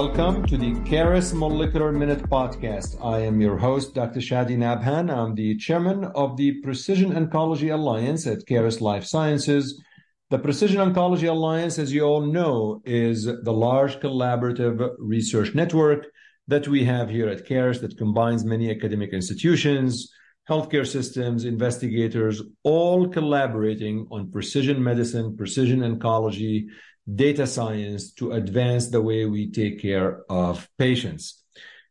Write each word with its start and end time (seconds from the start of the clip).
Welcome 0.00 0.44
to 0.48 0.58
the 0.58 0.78
Caris 0.84 1.32
Molecular 1.32 1.90
Minute 1.90 2.28
podcast. 2.28 3.02
I 3.02 3.20
am 3.20 3.40
your 3.40 3.56
host, 3.56 3.94
Dr. 3.94 4.20
Chadi 4.20 4.54
Nabhan. 4.54 5.10
I'm 5.10 5.34
the 5.34 5.56
chairman 5.56 6.04
of 6.14 6.36
the 6.36 6.60
Precision 6.60 7.12
Oncology 7.12 7.72
Alliance 7.72 8.26
at 8.26 8.44
Caris 8.46 8.82
Life 8.82 9.06
Sciences. 9.06 9.82
The 10.28 10.38
Precision 10.38 10.82
Oncology 10.82 11.30
Alliance, 11.30 11.78
as 11.78 11.94
you 11.94 12.02
all 12.02 12.20
know, 12.20 12.82
is 12.84 13.24
the 13.24 13.52
large 13.54 13.98
collaborative 14.00 14.86
research 14.98 15.54
network 15.54 16.08
that 16.46 16.68
we 16.68 16.84
have 16.84 17.08
here 17.08 17.30
at 17.30 17.46
Caris 17.46 17.78
that 17.78 17.96
combines 17.96 18.44
many 18.44 18.70
academic 18.70 19.14
institutions, 19.14 20.12
healthcare 20.46 20.86
systems, 20.86 21.46
investigators, 21.46 22.42
all 22.64 23.08
collaborating 23.08 24.06
on 24.10 24.30
precision 24.30 24.84
medicine, 24.84 25.38
precision 25.38 25.80
oncology, 25.80 26.66
data 27.14 27.46
science 27.46 28.12
to 28.14 28.32
advance 28.32 28.88
the 28.88 29.00
way 29.00 29.26
we 29.26 29.50
take 29.50 29.80
care 29.80 30.22
of 30.28 30.68
patients. 30.78 31.44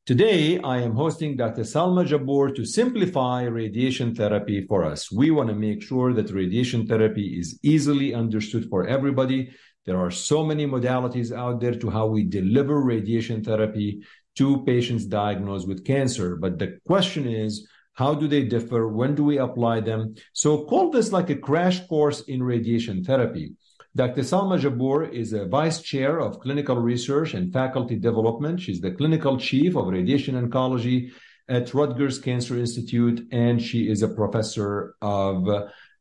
Today, 0.06 0.60
I 0.60 0.82
am 0.82 0.94
hosting 0.94 1.36
Dr. 1.36 1.64
Salma 1.64 2.06
Jabbour 2.06 2.54
to 2.56 2.66
simplify 2.66 3.44
radiation 3.44 4.14
therapy 4.14 4.66
for 4.68 4.84
us. 4.84 5.12
We 5.12 5.32
want 5.32 5.50
to 5.50 5.56
make 5.56 5.82
sure 5.82 6.14
that 6.14 6.32
radiation 6.32 6.86
therapy 6.86 7.40
is 7.40 7.60
easily 7.64 8.14
understood 8.14 8.70
for 8.70 8.86
everybody. 8.86 9.50
There 9.86 10.00
are 10.00 10.12
so 10.12 10.46
many 10.46 10.68
modalities 10.68 11.36
out 11.36 11.60
there 11.60 11.74
to 11.76 11.90
how 11.90 12.06
we 12.08 12.24
deliver 12.24 12.82
radiation 12.82 13.44
therapy 13.44 14.04
to 14.36 14.64
patients 14.66 15.06
diagnosed 15.06 15.68
with 15.68 15.86
cancer. 15.86 16.36
But 16.36 16.60
the 16.60 16.78
question 16.86 17.28
is, 17.28 17.68
how 17.94 18.14
do 18.14 18.28
they 18.28 18.44
differ? 18.44 18.90
When 18.90 19.16
do 19.16 19.24
we 19.24 19.38
apply 19.38 19.80
them? 19.80 20.16
So 20.34 20.66
call 20.66 20.92
this 20.92 21.12
like 21.12 21.30
a 21.30 21.36
crash 21.36 21.88
course 21.88 22.22
in 22.22 22.44
radiation 22.44 23.04
therapy. 23.04 23.54
Dr. 23.96 24.24
Salma 24.24 24.60
Jabbour 24.60 25.06
is 25.06 25.32
a 25.32 25.46
vice 25.46 25.82
chair 25.82 26.20
of 26.20 26.42
clinical 26.42 26.76
research 26.76 27.34
and 27.34 27.54
faculty 27.54 27.96
development. 27.96 28.60
She's 28.60 28.82
the 28.82 28.92
clinical 28.92 29.38
chief 29.38 29.78
of 29.78 29.88
radiation 29.88 30.36
oncology 30.36 31.14
at 31.48 31.74
Rutgers 31.74 32.20
Cancer 32.20 32.58
Institute, 32.58 33.26
and 33.32 33.62
she 33.62 33.90
is 33.90 34.02
a 34.02 34.10
professor 34.10 34.96
of 35.02 35.48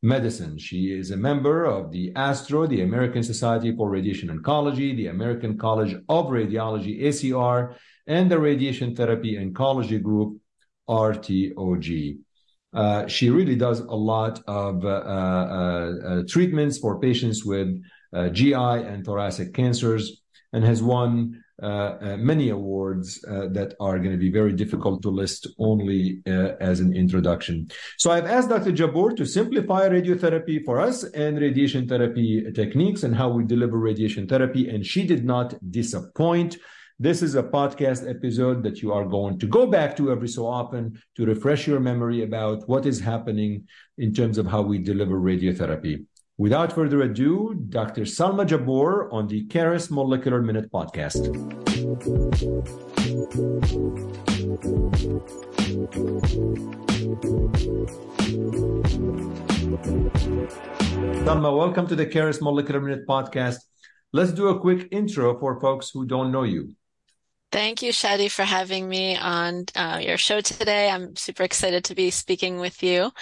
medicine. 0.03 0.59
She 0.59 0.91
is 0.91 1.13
a 1.13 1.17
member 1.17 1.67
of 1.67 1.93
the 1.93 2.13
ASTRO, 2.17 2.67
the 2.67 2.83
American 2.83 3.23
Society 3.23 3.73
for 3.77 3.89
Radiation 3.89 4.29
Oncology, 4.29 4.97
the 4.97 5.07
American 5.07 5.57
College 5.57 5.95
of 6.09 6.27
Radiology, 6.27 7.01
ACR, 7.01 7.77
and 8.09 8.29
the 8.29 8.41
Radiation 8.41 8.97
Therapy 8.97 9.37
Oncology 9.37 10.03
Group, 10.03 10.41
RTOG. 10.89 12.19
Uh, 12.75 13.07
she 13.07 13.31
really 13.31 13.55
does 13.55 13.81
a 13.81 13.95
lot 13.95 14.43
of 14.47 14.85
uh, 14.85 14.89
uh, 14.89 15.93
uh 16.05 16.23
treatments 16.29 16.79
for 16.79 16.99
patients 16.99 17.45
with 17.45 17.81
uh, 18.13 18.29
GI 18.29 18.55
and 18.55 19.05
thoracic 19.05 19.55
cancers 19.55 20.23
and 20.53 20.65
has 20.65 20.83
won 20.83 21.41
uh, 21.63 22.17
many 22.19 22.51
awards 22.51 23.21
that 23.21 23.75
are 23.79 23.99
going 23.99 24.11
to 24.11 24.19
be 24.19 24.31
very 24.31 24.53
difficult 24.53 25.03
to 25.03 25.09
list 25.09 25.47
only 25.59 26.21
as 26.27 26.81
an 26.81 26.93
introduction. 26.95 27.69
So 27.97 28.11
I've 28.11 28.27
asked 28.27 28.49
Dr. 28.49 28.73
Jabbour 28.73 29.17
to 29.17 29.25
simplify 29.25 29.89
radiotherapy 29.89 30.65
for 30.65 30.81
us 30.81 31.05
and 31.05 31.39
radiation 31.39 31.89
therapy 31.89 32.45
techniques 32.53 33.05
and 33.05 33.15
how 33.15 33.29
we 33.31 33.45
deliver 33.45 33.79
radiation 33.79 34.27
therapy, 34.27 34.69
and 34.69 34.85
she 34.85 35.07
did 35.07 35.25
not 35.25 35.55
disappoint. 35.71 36.57
This 37.01 37.23
is 37.23 37.35
a 37.35 37.43
podcast 37.43 38.09
episode 38.09 38.63
that 38.63 38.81
you 38.81 38.93
are 38.93 39.05
going 39.05 39.41
to 39.41 39.49
go 39.49 39.67
back 39.67 39.97
to 39.97 40.13
every 40.13 40.29
so 40.29 40.47
often 40.47 41.03
to 41.17 41.27
refresh 41.27 41.67
your 41.67 41.81
memory 41.81 42.23
about 42.23 42.69
what 42.69 42.87
is 42.87 43.01
happening 43.01 43.67
in 43.99 44.15
terms 44.15 44.39
of 44.39 44.47
how 44.47 44.63
we 44.63 44.79
deliver 44.79 45.19
radiotherapy. 45.19 46.07
Without 46.39 46.73
further 46.73 47.03
ado, 47.03 47.53
Dr. 47.69 48.03
Salma 48.03 48.47
Jabbour 48.47 49.13
on 49.13 49.27
the 49.27 49.45
Caris 49.47 49.91
Molecular 49.91 50.41
Minute 50.41 50.71
podcast. 50.71 51.19
Salma, 61.27 61.57
welcome 61.59 61.89
to 61.89 61.97
the 61.97 62.07
Caris 62.07 62.41
Molecular 62.41 62.81
Minute 62.81 63.05
podcast. 63.09 63.57
Let's 64.13 64.31
do 64.31 64.47
a 64.47 64.61
quick 64.61 64.87
intro 64.93 65.37
for 65.41 65.59
folks 65.61 65.91
who 65.91 66.07
don't 66.07 66.31
know 66.31 66.45
you. 66.45 66.77
Thank 67.55 67.83
you, 67.83 67.93
Chadi, 67.93 68.29
for 68.29 68.43
having 68.43 68.89
me 68.89 69.17
on 69.17 69.67
uh, 69.77 70.01
your 70.03 70.19
show 70.19 70.41
today. 70.41 70.91
I'm 70.91 71.15
super 71.15 71.45
excited 71.45 71.85
to 71.85 71.95
be 71.95 72.11
speaking 72.11 72.59
with 72.59 72.83
you. 72.83 73.13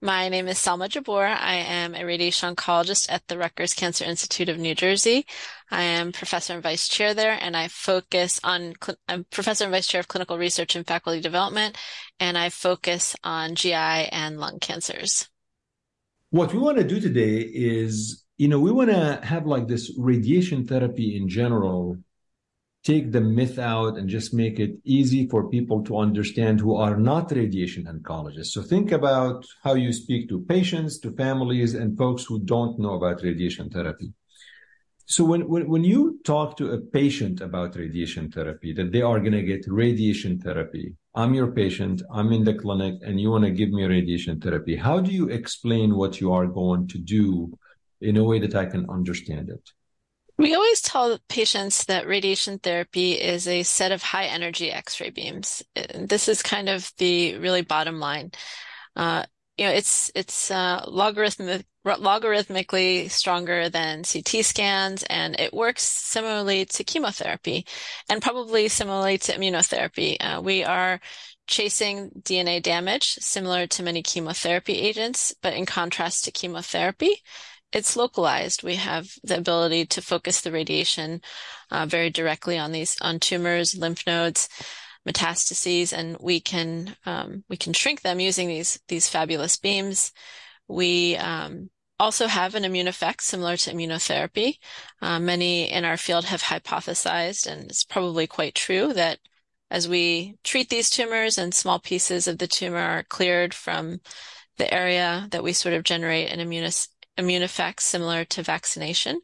My 0.00 0.28
name 0.28 0.46
is 0.46 0.58
Salma 0.58 0.88
Jabbour. 0.88 1.26
I 1.26 1.56
am 1.56 1.96
a 1.96 2.06
radiation 2.06 2.54
oncologist 2.54 3.10
at 3.10 3.26
the 3.26 3.36
Rutgers 3.36 3.74
Cancer 3.74 4.04
Institute 4.04 4.48
of 4.48 4.58
New 4.58 4.76
Jersey. 4.76 5.26
I 5.72 5.82
am 5.82 6.12
professor 6.12 6.54
and 6.54 6.62
vice 6.62 6.86
chair 6.86 7.14
there, 7.14 7.36
and 7.40 7.56
I 7.56 7.66
focus 7.66 8.38
on, 8.44 8.74
I'm 9.08 9.24
professor 9.24 9.64
and 9.64 9.72
vice 9.72 9.88
chair 9.88 9.98
of 9.98 10.06
clinical 10.06 10.38
research 10.38 10.76
and 10.76 10.86
faculty 10.86 11.20
development, 11.20 11.76
and 12.20 12.38
I 12.38 12.50
focus 12.50 13.16
on 13.24 13.56
GI 13.56 13.72
and 13.74 14.38
lung 14.38 14.60
cancers. 14.60 15.28
What 16.30 16.52
we 16.52 16.60
want 16.60 16.78
to 16.78 16.84
do 16.84 17.00
today 17.00 17.40
is, 17.40 18.24
you 18.38 18.46
know, 18.46 18.60
we 18.60 18.70
want 18.70 18.90
to 18.90 19.18
have 19.24 19.46
like 19.46 19.66
this 19.66 19.92
radiation 19.98 20.64
therapy 20.64 21.16
in 21.16 21.28
general 21.28 21.98
take 22.82 23.12
the 23.12 23.20
myth 23.20 23.58
out 23.58 23.98
and 23.98 24.08
just 24.08 24.32
make 24.32 24.58
it 24.58 24.78
easy 24.84 25.28
for 25.28 25.50
people 25.50 25.84
to 25.84 25.98
understand 25.98 26.60
who 26.60 26.76
are 26.76 26.96
not 26.96 27.30
radiation 27.30 27.84
oncologists. 27.84 28.52
So 28.52 28.62
think 28.62 28.90
about 28.90 29.44
how 29.62 29.74
you 29.74 29.92
speak 29.92 30.28
to 30.30 30.40
patients, 30.40 30.98
to 31.00 31.12
families, 31.12 31.74
and 31.74 31.98
folks 31.98 32.24
who 32.24 32.38
don't 32.38 32.78
know 32.78 32.94
about 32.94 33.22
radiation 33.22 33.68
therapy. 33.68 34.12
So 35.04 35.24
when, 35.24 35.48
when, 35.48 35.68
when 35.68 35.84
you 35.84 36.20
talk 36.24 36.56
to 36.58 36.70
a 36.70 36.80
patient 36.80 37.40
about 37.40 37.76
radiation 37.76 38.30
therapy, 38.30 38.72
that 38.74 38.92
they 38.92 39.02
are 39.02 39.18
going 39.18 39.32
to 39.32 39.42
get 39.42 39.66
radiation 39.66 40.38
therapy, 40.38 40.94
I'm 41.14 41.34
your 41.34 41.50
patient, 41.50 42.00
I'm 42.12 42.32
in 42.32 42.44
the 42.44 42.54
clinic, 42.54 42.94
and 43.04 43.20
you 43.20 43.30
want 43.30 43.44
to 43.44 43.50
give 43.50 43.70
me 43.70 43.84
radiation 43.84 44.40
therapy. 44.40 44.76
How 44.76 45.00
do 45.00 45.10
you 45.10 45.28
explain 45.28 45.96
what 45.96 46.20
you 46.20 46.32
are 46.32 46.46
going 46.46 46.86
to 46.88 46.98
do 46.98 47.52
in 48.00 48.16
a 48.16 48.24
way 48.24 48.38
that 48.38 48.54
I 48.54 48.66
can 48.66 48.88
understand 48.88 49.50
it? 49.50 49.68
We 50.40 50.54
always 50.54 50.80
tell 50.80 51.18
patients 51.28 51.84
that 51.84 52.06
radiation 52.06 52.60
therapy 52.60 53.12
is 53.12 53.46
a 53.46 53.62
set 53.62 53.92
of 53.92 54.02
high 54.02 54.24
energy 54.24 54.72
X-ray 54.72 55.10
beams. 55.10 55.62
This 55.94 56.30
is 56.30 56.40
kind 56.40 56.70
of 56.70 56.90
the 56.96 57.36
really 57.36 57.60
bottom 57.60 58.00
line. 58.00 58.30
Uh, 58.96 59.24
you 59.58 59.66
know, 59.66 59.72
it's 59.72 60.10
it's 60.14 60.50
uh, 60.50 60.82
logarithmic, 60.88 61.66
logarithmically 61.84 63.10
stronger 63.10 63.68
than 63.68 64.02
CT 64.02 64.42
scans, 64.42 65.02
and 65.10 65.38
it 65.38 65.52
works 65.52 65.82
similarly 65.82 66.64
to 66.64 66.84
chemotherapy, 66.84 67.66
and 68.08 68.22
probably 68.22 68.68
similarly 68.68 69.18
to 69.18 69.32
immunotherapy. 69.34 70.16
Uh, 70.20 70.40
we 70.40 70.64
are 70.64 71.00
chasing 71.48 72.12
DNA 72.22 72.62
damage, 72.62 73.16
similar 73.16 73.66
to 73.66 73.82
many 73.82 74.02
chemotherapy 74.02 74.78
agents, 74.78 75.34
but 75.42 75.52
in 75.52 75.66
contrast 75.66 76.24
to 76.24 76.30
chemotherapy, 76.30 77.20
it's 77.72 77.96
localized. 77.96 78.62
We 78.62 78.76
have 78.76 79.10
the 79.22 79.38
ability 79.38 79.86
to 79.86 80.02
focus 80.02 80.40
the 80.40 80.52
radiation 80.52 81.20
uh, 81.70 81.86
very 81.86 82.10
directly 82.10 82.58
on 82.58 82.72
these 82.72 82.96
on 83.00 83.20
tumors, 83.20 83.76
lymph 83.76 84.06
nodes, 84.06 84.48
metastases, 85.08 85.92
and 85.92 86.16
we 86.20 86.40
can 86.40 86.96
um, 87.06 87.44
we 87.48 87.56
can 87.56 87.72
shrink 87.72 88.02
them 88.02 88.20
using 88.20 88.48
these 88.48 88.80
these 88.88 89.08
fabulous 89.08 89.56
beams. 89.56 90.12
We 90.68 91.16
um, 91.16 91.70
also 91.98 92.26
have 92.26 92.54
an 92.54 92.64
immune 92.64 92.88
effect 92.88 93.22
similar 93.22 93.56
to 93.58 93.72
immunotherapy. 93.72 94.56
Uh, 95.02 95.20
many 95.20 95.70
in 95.70 95.84
our 95.84 95.96
field 95.96 96.24
have 96.26 96.42
hypothesized, 96.42 97.46
and 97.46 97.70
it's 97.70 97.84
probably 97.84 98.26
quite 98.26 98.54
true 98.54 98.92
that 98.94 99.18
as 99.70 99.88
we 99.88 100.36
treat 100.42 100.68
these 100.68 100.90
tumors 100.90 101.38
and 101.38 101.54
small 101.54 101.78
pieces 101.78 102.26
of 102.26 102.38
the 102.38 102.48
tumor 102.48 102.78
are 102.78 103.04
cleared 103.04 103.54
from 103.54 104.00
the 104.58 104.72
area 104.72 105.28
that 105.30 105.44
we 105.44 105.52
sort 105.52 105.74
of 105.74 105.84
generate 105.84 106.30
an 106.30 106.40
immune 106.40 106.64
immune 107.16 107.42
effects 107.42 107.84
similar 107.84 108.24
to 108.26 108.42
vaccination. 108.42 109.20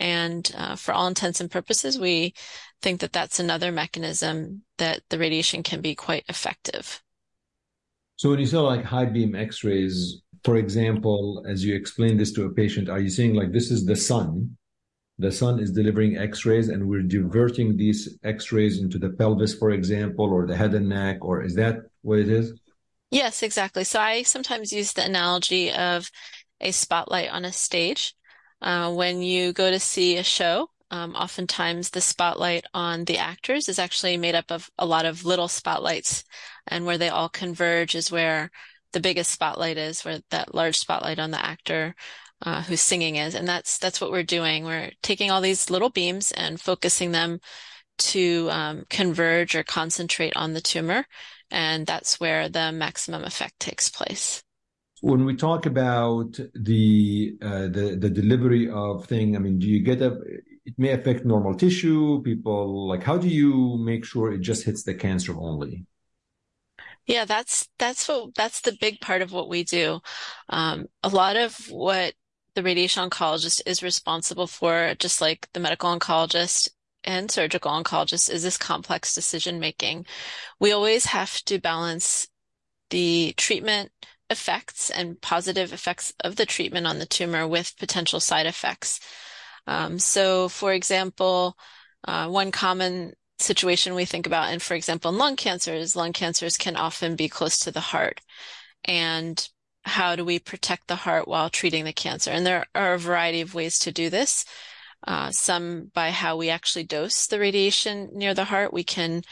And 0.00 0.50
uh, 0.56 0.76
for 0.76 0.92
all 0.92 1.06
intents 1.06 1.40
and 1.40 1.50
purposes, 1.50 1.98
we 1.98 2.34
think 2.82 3.00
that 3.00 3.12
that's 3.12 3.38
another 3.38 3.70
mechanism 3.70 4.62
that 4.78 5.02
the 5.08 5.18
radiation 5.18 5.62
can 5.62 5.80
be 5.80 5.94
quite 5.94 6.24
effective. 6.28 7.00
So 8.16 8.30
when 8.30 8.40
you 8.40 8.46
say 8.46 8.58
like 8.58 8.84
high 8.84 9.06
beam 9.06 9.34
X-rays, 9.34 10.20
for 10.44 10.56
example, 10.56 11.44
as 11.48 11.64
you 11.64 11.74
explain 11.74 12.16
this 12.16 12.32
to 12.32 12.44
a 12.44 12.50
patient, 12.50 12.88
are 12.88 13.00
you 13.00 13.08
saying 13.08 13.34
like 13.34 13.52
this 13.52 13.70
is 13.70 13.86
the 13.86 13.96
sun? 13.96 14.56
The 15.18 15.30
sun 15.30 15.60
is 15.60 15.70
delivering 15.70 16.16
X-rays, 16.16 16.68
and 16.68 16.88
we're 16.88 17.02
diverting 17.02 17.76
these 17.76 18.18
X-rays 18.24 18.80
into 18.80 18.98
the 18.98 19.10
pelvis, 19.10 19.54
for 19.54 19.70
example, 19.70 20.26
or 20.26 20.44
the 20.44 20.56
head 20.56 20.74
and 20.74 20.88
neck, 20.88 21.18
or 21.24 21.44
is 21.44 21.54
that 21.54 21.76
what 22.02 22.18
it 22.18 22.28
is? 22.28 22.52
Yes, 23.12 23.44
exactly. 23.44 23.84
So 23.84 24.00
I 24.00 24.24
sometimes 24.24 24.72
use 24.72 24.92
the 24.92 25.04
analogy 25.04 25.70
of 25.70 26.10
a 26.60 26.70
spotlight 26.70 27.30
on 27.30 27.44
a 27.44 27.52
stage. 27.52 28.14
Uh, 28.62 28.92
when 28.92 29.22
you 29.22 29.52
go 29.52 29.70
to 29.70 29.78
see 29.78 30.16
a 30.16 30.24
show, 30.24 30.70
um, 30.90 31.14
oftentimes 31.14 31.90
the 31.90 32.00
spotlight 32.00 32.64
on 32.72 33.04
the 33.04 33.18
actors 33.18 33.68
is 33.68 33.78
actually 33.78 34.16
made 34.16 34.34
up 34.34 34.50
of 34.50 34.70
a 34.78 34.86
lot 34.86 35.04
of 35.04 35.24
little 35.24 35.48
spotlights, 35.48 36.24
and 36.68 36.86
where 36.86 36.98
they 36.98 37.08
all 37.08 37.28
converge 37.28 37.94
is 37.96 38.12
where 38.12 38.50
the 38.92 39.00
biggest 39.00 39.32
spotlight 39.32 39.76
is, 39.76 40.04
where 40.04 40.20
that 40.30 40.54
large 40.54 40.78
spotlight 40.78 41.18
on 41.18 41.32
the 41.32 41.44
actor 41.44 41.96
uh, 42.42 42.62
who's 42.62 42.80
singing 42.80 43.16
is, 43.16 43.34
and 43.34 43.48
that's 43.48 43.78
that's 43.78 44.00
what 44.00 44.12
we're 44.12 44.22
doing. 44.22 44.64
We're 44.64 44.92
taking 45.02 45.30
all 45.32 45.40
these 45.40 45.68
little 45.68 45.90
beams 45.90 46.30
and 46.30 46.60
focusing 46.60 47.10
them 47.10 47.40
to 47.96 48.48
um, 48.50 48.84
converge 48.88 49.56
or 49.56 49.64
concentrate 49.64 50.34
on 50.36 50.52
the 50.52 50.60
tumor, 50.60 51.06
and 51.50 51.86
that's 51.86 52.20
where 52.20 52.48
the 52.48 52.70
maximum 52.70 53.24
effect 53.24 53.58
takes 53.58 53.88
place. 53.88 54.43
When 55.10 55.26
we 55.26 55.36
talk 55.36 55.66
about 55.66 56.40
the 56.54 57.36
uh, 57.42 57.68
the 57.76 57.96
the 58.00 58.08
delivery 58.08 58.70
of 58.70 59.04
thing, 59.04 59.36
I 59.36 59.38
mean, 59.38 59.58
do 59.58 59.66
you 59.66 59.80
get 59.80 60.00
a? 60.00 60.18
It 60.64 60.74
may 60.78 60.92
affect 60.92 61.26
normal 61.26 61.54
tissue. 61.54 62.22
People 62.22 62.88
like, 62.88 63.02
how 63.02 63.18
do 63.18 63.28
you 63.28 63.76
make 63.84 64.06
sure 64.06 64.32
it 64.32 64.40
just 64.40 64.64
hits 64.64 64.82
the 64.82 64.94
cancer 64.94 65.36
only? 65.38 65.84
Yeah, 67.06 67.26
that's 67.26 67.68
that's 67.78 68.08
what 68.08 68.34
that's 68.34 68.62
the 68.62 68.78
big 68.80 68.98
part 69.02 69.20
of 69.20 69.30
what 69.30 69.50
we 69.50 69.62
do. 69.62 70.00
Um, 70.48 70.86
a 71.02 71.10
lot 71.10 71.36
of 71.36 71.54
what 71.68 72.14
the 72.54 72.62
radiation 72.62 73.06
oncologist 73.06 73.60
is 73.66 73.82
responsible 73.82 74.46
for, 74.46 74.94
just 74.98 75.20
like 75.20 75.48
the 75.52 75.60
medical 75.60 75.94
oncologist 75.94 76.70
and 77.04 77.30
surgical 77.30 77.70
oncologist, 77.70 78.30
is 78.30 78.42
this 78.42 78.56
complex 78.56 79.14
decision 79.14 79.60
making. 79.60 80.06
We 80.60 80.72
always 80.72 81.04
have 81.04 81.42
to 81.44 81.58
balance 81.58 82.26
the 82.88 83.34
treatment 83.36 83.92
effects 84.30 84.90
and 84.90 85.20
positive 85.20 85.72
effects 85.72 86.12
of 86.20 86.36
the 86.36 86.46
treatment 86.46 86.86
on 86.86 86.98
the 86.98 87.06
tumor 87.06 87.46
with 87.46 87.78
potential 87.78 88.20
side 88.20 88.46
effects. 88.46 89.00
Um, 89.66 89.98
so, 89.98 90.48
for 90.48 90.72
example, 90.72 91.56
uh, 92.06 92.28
one 92.28 92.50
common 92.50 93.14
situation 93.38 93.94
we 93.94 94.04
think 94.04 94.26
about, 94.26 94.50
and 94.50 94.62
for 94.62 94.74
example, 94.74 95.10
in 95.10 95.18
lung 95.18 95.36
cancers, 95.36 95.96
lung 95.96 96.12
cancers 96.12 96.56
can 96.56 96.76
often 96.76 97.16
be 97.16 97.28
close 97.28 97.58
to 97.60 97.70
the 97.70 97.80
heart. 97.80 98.20
And 98.84 99.46
how 99.84 100.16
do 100.16 100.24
we 100.24 100.38
protect 100.38 100.88
the 100.88 100.96
heart 100.96 101.28
while 101.28 101.50
treating 101.50 101.84
the 101.84 101.92
cancer? 101.92 102.30
And 102.30 102.46
there 102.46 102.66
are 102.74 102.94
a 102.94 102.98
variety 102.98 103.40
of 103.40 103.54
ways 103.54 103.78
to 103.80 103.92
do 103.92 104.10
this. 104.10 104.44
Uh, 105.06 105.30
some 105.30 105.90
by 105.92 106.10
how 106.10 106.36
we 106.36 106.48
actually 106.48 106.84
dose 106.84 107.26
the 107.26 107.38
radiation 107.38 108.08
near 108.14 108.32
the 108.32 108.44
heart. 108.44 108.72
We 108.72 108.84
can 108.84 109.22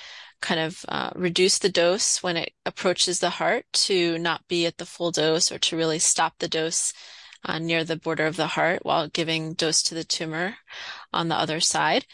kind 0.43 0.61
of 0.61 0.85
uh, 0.89 1.11
reduce 1.15 1.59
the 1.59 1.71
dose 1.71 2.23
when 2.23 2.37
it 2.37 2.53
approaches 2.67 3.21
the 3.21 3.31
heart 3.31 3.65
to 3.73 4.19
not 4.19 4.47
be 4.49 4.67
at 4.67 4.77
the 4.77 4.85
full 4.85 5.11
dose 5.11 5.51
or 5.51 5.59
to 5.61 5.77
really 5.77 5.99
stop 5.99 6.35
the 6.39 6.49
dose 6.49 6.93
uh, 7.45 7.59
near 7.59 7.85
the 7.85 7.97
border 7.97 8.27
of 8.27 8.37
the 8.37 8.49
heart 8.49 8.85
while 8.85 9.09
giving 9.09 9.55
dose 9.55 9.83
to 9.83 9.95
the 9.95 10.05
tumor 10.05 10.57
on 11.13 11.29
the 11.29 11.35
other 11.35 11.61
side. 11.61 12.07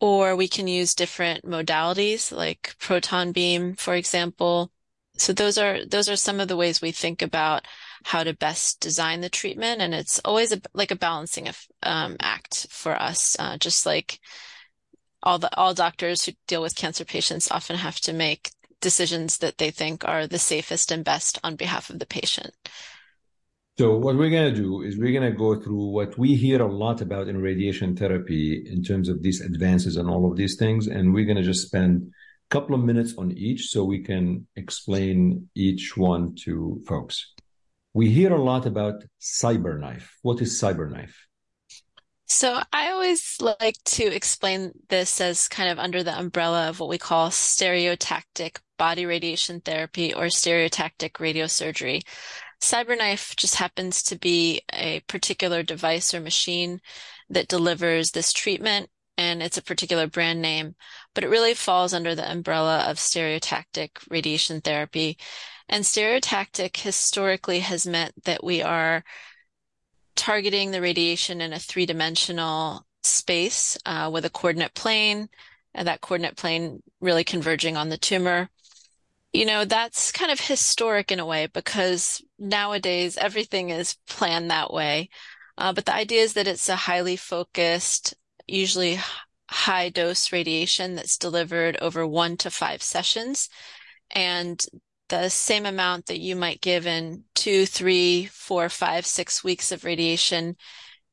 Or 0.00 0.36
we 0.36 0.46
can 0.46 0.68
use 0.68 0.94
different 0.94 1.44
modalities 1.44 2.30
like 2.30 2.76
proton 2.78 3.32
beam, 3.32 3.74
for 3.74 3.94
example. 3.94 4.70
So 5.16 5.32
those 5.32 5.58
are 5.58 5.84
those 5.84 6.08
are 6.08 6.14
some 6.14 6.38
of 6.38 6.46
the 6.46 6.56
ways 6.56 6.80
we 6.80 6.92
think 6.92 7.20
about 7.20 7.66
how 8.04 8.22
to 8.22 8.32
best 8.32 8.78
design 8.80 9.20
the 9.20 9.28
treatment, 9.28 9.80
and 9.80 9.92
it's 9.92 10.20
always 10.20 10.52
a, 10.52 10.60
like 10.72 10.92
a 10.92 10.96
balancing 10.96 11.48
um, 11.82 12.16
act 12.20 12.68
for 12.70 12.94
us. 12.94 13.36
Uh, 13.40 13.56
just 13.58 13.84
like 13.86 14.20
all 15.22 15.38
the 15.38 15.54
all 15.56 15.74
doctors 15.74 16.24
who 16.24 16.32
deal 16.46 16.62
with 16.62 16.76
cancer 16.76 17.04
patients 17.04 17.50
often 17.50 17.76
have 17.76 18.00
to 18.00 18.12
make 18.12 18.52
decisions 18.80 19.38
that 19.38 19.58
they 19.58 19.70
think 19.70 20.06
are 20.06 20.26
the 20.26 20.38
safest 20.38 20.92
and 20.92 21.04
best 21.04 21.38
on 21.42 21.56
behalf 21.56 21.90
of 21.90 21.98
the 21.98 22.06
patient. 22.06 22.54
So 23.78 23.96
what 23.96 24.16
we're 24.16 24.30
going 24.30 24.52
to 24.52 24.60
do 24.60 24.82
is 24.82 24.98
we're 24.98 25.18
going 25.18 25.30
to 25.30 25.38
go 25.38 25.60
through 25.60 25.92
what 25.92 26.18
we 26.18 26.34
hear 26.34 26.60
a 26.60 26.72
lot 26.72 27.00
about 27.00 27.28
in 27.28 27.40
radiation 27.40 27.96
therapy 27.96 28.66
in 28.68 28.82
terms 28.82 29.08
of 29.08 29.22
these 29.22 29.40
advances 29.40 29.96
and 29.96 30.10
all 30.10 30.28
of 30.28 30.36
these 30.36 30.56
things. 30.56 30.88
And 30.88 31.14
we're 31.14 31.24
going 31.24 31.36
to 31.36 31.44
just 31.44 31.68
spend 31.68 32.02
a 32.02 32.48
couple 32.52 32.74
of 32.74 32.82
minutes 32.82 33.14
on 33.16 33.30
each 33.30 33.68
so 33.68 33.84
we 33.84 34.02
can 34.02 34.48
explain 34.56 35.48
each 35.54 35.96
one 35.96 36.34
to 36.44 36.82
folks. 36.88 37.34
We 37.94 38.10
hear 38.10 38.32
a 38.32 38.42
lot 38.42 38.66
about 38.66 39.04
CyberKnife. 39.20 40.08
What 40.22 40.40
is 40.42 40.60
CyberKnife? 40.60 41.14
So 42.30 42.60
I 42.72 42.90
always 42.90 43.36
like 43.40 43.76
to 43.84 44.04
explain 44.04 44.72
this 44.90 45.20
as 45.20 45.48
kind 45.48 45.70
of 45.70 45.78
under 45.78 46.02
the 46.02 46.16
umbrella 46.18 46.68
of 46.68 46.78
what 46.78 46.90
we 46.90 46.98
call 46.98 47.30
stereotactic 47.30 48.58
body 48.76 49.06
radiation 49.06 49.60
therapy 49.62 50.12
or 50.12 50.24
stereotactic 50.24 51.12
radiosurgery. 51.12 52.02
CyberKnife 52.60 53.34
just 53.36 53.54
happens 53.54 54.02
to 54.04 54.16
be 54.16 54.60
a 54.72 55.00
particular 55.08 55.62
device 55.62 56.12
or 56.12 56.20
machine 56.20 56.80
that 57.30 57.48
delivers 57.48 58.10
this 58.10 58.32
treatment 58.32 58.90
and 59.16 59.42
it's 59.42 59.56
a 59.56 59.62
particular 59.62 60.06
brand 60.06 60.40
name, 60.42 60.76
but 61.14 61.24
it 61.24 61.30
really 61.30 61.54
falls 61.54 61.92
under 61.94 62.14
the 62.14 62.30
umbrella 62.30 62.80
of 62.88 62.98
stereotactic 62.98 63.90
radiation 64.10 64.60
therapy. 64.60 65.16
And 65.68 65.82
stereotactic 65.82 66.76
historically 66.76 67.60
has 67.60 67.86
meant 67.86 68.24
that 68.24 68.44
we 68.44 68.62
are 68.62 69.02
targeting 70.18 70.70
the 70.70 70.82
radiation 70.82 71.40
in 71.40 71.54
a 71.54 71.58
three 71.58 71.86
dimensional 71.86 72.84
space 73.02 73.78
uh, 73.86 74.10
with 74.12 74.26
a 74.26 74.30
coordinate 74.30 74.74
plane, 74.74 75.28
and 75.72 75.88
that 75.88 76.02
coordinate 76.02 76.36
plane 76.36 76.82
really 77.00 77.24
converging 77.24 77.76
on 77.76 77.88
the 77.88 77.96
tumor 77.96 78.50
you 79.32 79.44
know, 79.44 79.64
that's 79.64 80.10
kind 80.12 80.30
of 80.30 80.40
historic 80.40 81.12
in 81.12 81.20
a 81.20 81.26
way 81.26 81.46
because 81.46 82.22
nowadays 82.38 83.16
everything 83.16 83.70
is 83.70 83.96
planned 84.06 84.50
that 84.50 84.72
way. 84.72 85.10
Uh, 85.56 85.72
but 85.72 85.84
the 85.84 85.94
idea 85.94 86.22
is 86.22 86.34
that 86.34 86.46
it's 86.46 86.68
a 86.68 86.76
highly 86.76 87.16
focused, 87.16 88.14
usually 88.46 88.98
high 89.50 89.88
dose 89.88 90.32
radiation 90.32 90.94
that's 90.94 91.18
delivered 91.18 91.76
over 91.80 92.06
one 92.06 92.36
to 92.38 92.50
five 92.50 92.82
sessions. 92.82 93.48
And 94.10 94.64
the 95.08 95.28
same 95.28 95.66
amount 95.66 96.06
that 96.06 96.20
you 96.20 96.36
might 96.36 96.60
give 96.60 96.86
in 96.86 97.24
two, 97.34 97.66
three, 97.66 98.26
four, 98.26 98.68
five, 98.68 99.06
six 99.06 99.42
weeks 99.42 99.72
of 99.72 99.84
radiation 99.84 100.56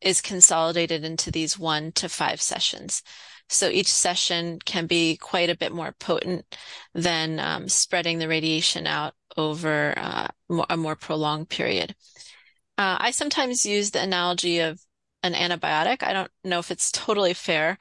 is 0.01 0.21
consolidated 0.21 1.03
into 1.03 1.31
these 1.31 1.57
one 1.57 1.91
to 1.93 2.09
five 2.09 2.41
sessions. 2.41 3.01
So 3.47 3.69
each 3.69 3.91
session 3.91 4.59
can 4.65 4.87
be 4.87 5.17
quite 5.17 5.49
a 5.49 5.57
bit 5.57 5.71
more 5.71 5.95
potent 5.99 6.45
than 6.93 7.39
um, 7.39 7.69
spreading 7.69 8.19
the 8.19 8.27
radiation 8.27 8.87
out 8.87 9.13
over 9.37 9.93
uh, 9.97 10.27
a 10.69 10.77
more 10.77 10.95
prolonged 10.95 11.49
period. 11.49 11.95
Uh, 12.77 12.97
I 12.99 13.11
sometimes 13.11 13.65
use 13.65 13.91
the 13.91 14.01
analogy 14.01 14.59
of 14.59 14.79
an 15.23 15.33
antibiotic. 15.33 16.03
I 16.03 16.13
don't 16.13 16.31
know 16.43 16.59
if 16.59 16.71
it's 16.71 16.91
totally 16.91 17.33
fair, 17.33 17.77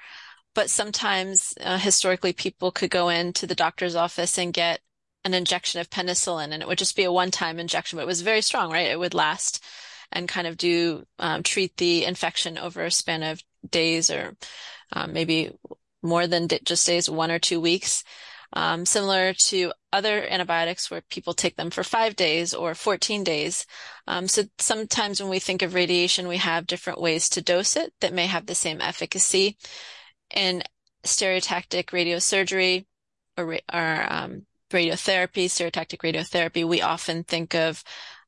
but 0.55 0.71
sometimes 0.71 1.55
uh, 1.61 1.79
historically 1.79 2.33
people 2.33 2.71
could 2.71 2.91
go 2.91 3.09
into 3.09 3.47
the 3.47 3.55
doctor's 3.55 3.97
office 3.97 4.39
and 4.39 4.53
get 4.53 4.81
an 5.25 5.35
injection 5.35 5.81
of 5.81 5.91
penicillin 5.91 6.53
and 6.53 6.63
it 6.63 6.69
would 6.69 6.79
just 6.79 6.97
be 6.97 7.05
a 7.05 7.13
one-time 7.13 7.59
injection, 7.59 7.97
but 7.97 8.03
it 8.03 8.07
was 8.07 8.21
very 8.21 8.43
strong, 8.43 8.71
right? 8.71 8.91
It 8.91 8.99
would 8.99 9.15
last 9.15 9.65
and 10.13 10.29
kind 10.29 10.47
of 10.47 10.57
do 10.57 11.05
um, 11.19 11.43
treat 11.43 11.77
the 11.77 12.05
infection 12.05 12.59
over 12.59 12.85
a 12.85 12.91
span 12.91 13.23
of 13.23 13.43
days 13.69 14.11
or 14.11 14.37
um, 14.93 15.13
maybe 15.13 15.51
more 16.03 16.27
than 16.27 16.49
just 16.65 16.87
days, 16.87 17.09
one 17.09 17.31
or 17.31 17.39
two 17.39 17.61
weeks. 17.61 18.05
Um, 18.57 18.87
similar 18.87 19.35
to 19.47 19.73
other 19.93 20.25
antibiotics 20.29 20.89
where 20.89 21.01
people 21.01 21.35
take 21.35 21.57
them 21.57 21.71
for 21.71 21.83
five 21.83 22.15
days 22.15 22.55
or 22.55 22.77
14 22.77 23.25
days. 23.25 23.67
Um, 24.07 24.29
so 24.29 24.45
sometimes 24.59 25.21
when 25.21 25.31
we 25.31 25.41
think 25.41 25.63
of 25.63 25.75
radiation, 25.75 26.29
we 26.29 26.37
have 26.37 26.69
different 26.69 27.01
ways 27.01 27.29
to 27.31 27.43
dose 27.43 27.75
it 27.75 27.93
that 28.01 28.13
may 28.13 28.27
have 28.27 28.47
the 28.47 28.55
same 28.55 28.81
efficacy. 28.81 29.57
In 30.31 30.63
stereotactic 31.05 31.87
radiosurgery 31.87 32.87
or, 33.37 33.59
or 33.73 34.13
um, 34.13 34.47
radiotherapy, 34.75 35.47
stereotactic 35.47 35.99
radiotherapy, 35.99 36.67
we 36.67 36.83
often 36.83 37.25
think 37.25 37.55
of 37.55 37.83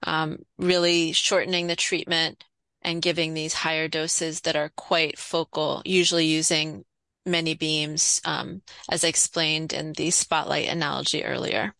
um, 0.04 0.38
really 0.58 1.12
shortening 1.12 1.66
the 1.66 1.76
treatment 1.76 2.44
and 2.82 3.02
giving 3.02 3.34
these 3.34 3.52
higher 3.52 3.88
doses 3.88 4.42
that 4.42 4.56
are 4.56 4.70
quite 4.76 5.18
focal, 5.18 5.82
usually 5.84 6.26
using 6.26 6.84
many 7.26 7.54
beams, 7.54 8.20
um, 8.24 8.62
as 8.88 9.04
I 9.04 9.08
explained 9.08 9.72
in 9.72 9.92
the 9.92 10.10
spotlight 10.10 10.68
analogy 10.68 11.24
earlier. 11.24 11.74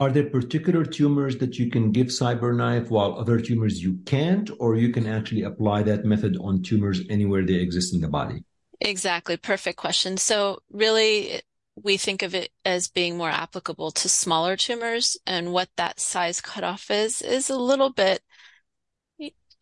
Are 0.00 0.10
there 0.10 0.28
particular 0.28 0.84
tumors 0.84 1.38
that 1.38 1.58
you 1.58 1.70
can 1.70 1.92
give 1.92 2.08
CyberKnife 2.08 2.90
while 2.90 3.18
other 3.18 3.40
tumors 3.40 3.82
you 3.82 3.98
can't, 4.06 4.50
or 4.58 4.76
you 4.76 4.92
can 4.92 5.06
actually 5.06 5.42
apply 5.42 5.82
that 5.84 6.04
method 6.04 6.36
on 6.40 6.62
tumors 6.62 7.00
anywhere 7.10 7.44
they 7.44 7.54
exist 7.54 7.94
in 7.94 8.00
the 8.00 8.08
body? 8.08 8.44
Exactly. 8.80 9.36
Perfect 9.36 9.78
question. 9.78 10.16
So 10.16 10.58
really, 10.70 11.40
we 11.82 11.96
think 11.96 12.22
of 12.22 12.34
it 12.34 12.50
as 12.64 12.88
being 12.88 13.16
more 13.16 13.30
applicable 13.30 13.90
to 13.90 14.08
smaller 14.08 14.56
tumors 14.56 15.16
and 15.26 15.52
what 15.52 15.68
that 15.76 16.00
size 16.00 16.40
cutoff 16.40 16.90
is, 16.90 17.20
is 17.20 17.50
a 17.50 17.56
little 17.58 17.90
bit 17.90 18.22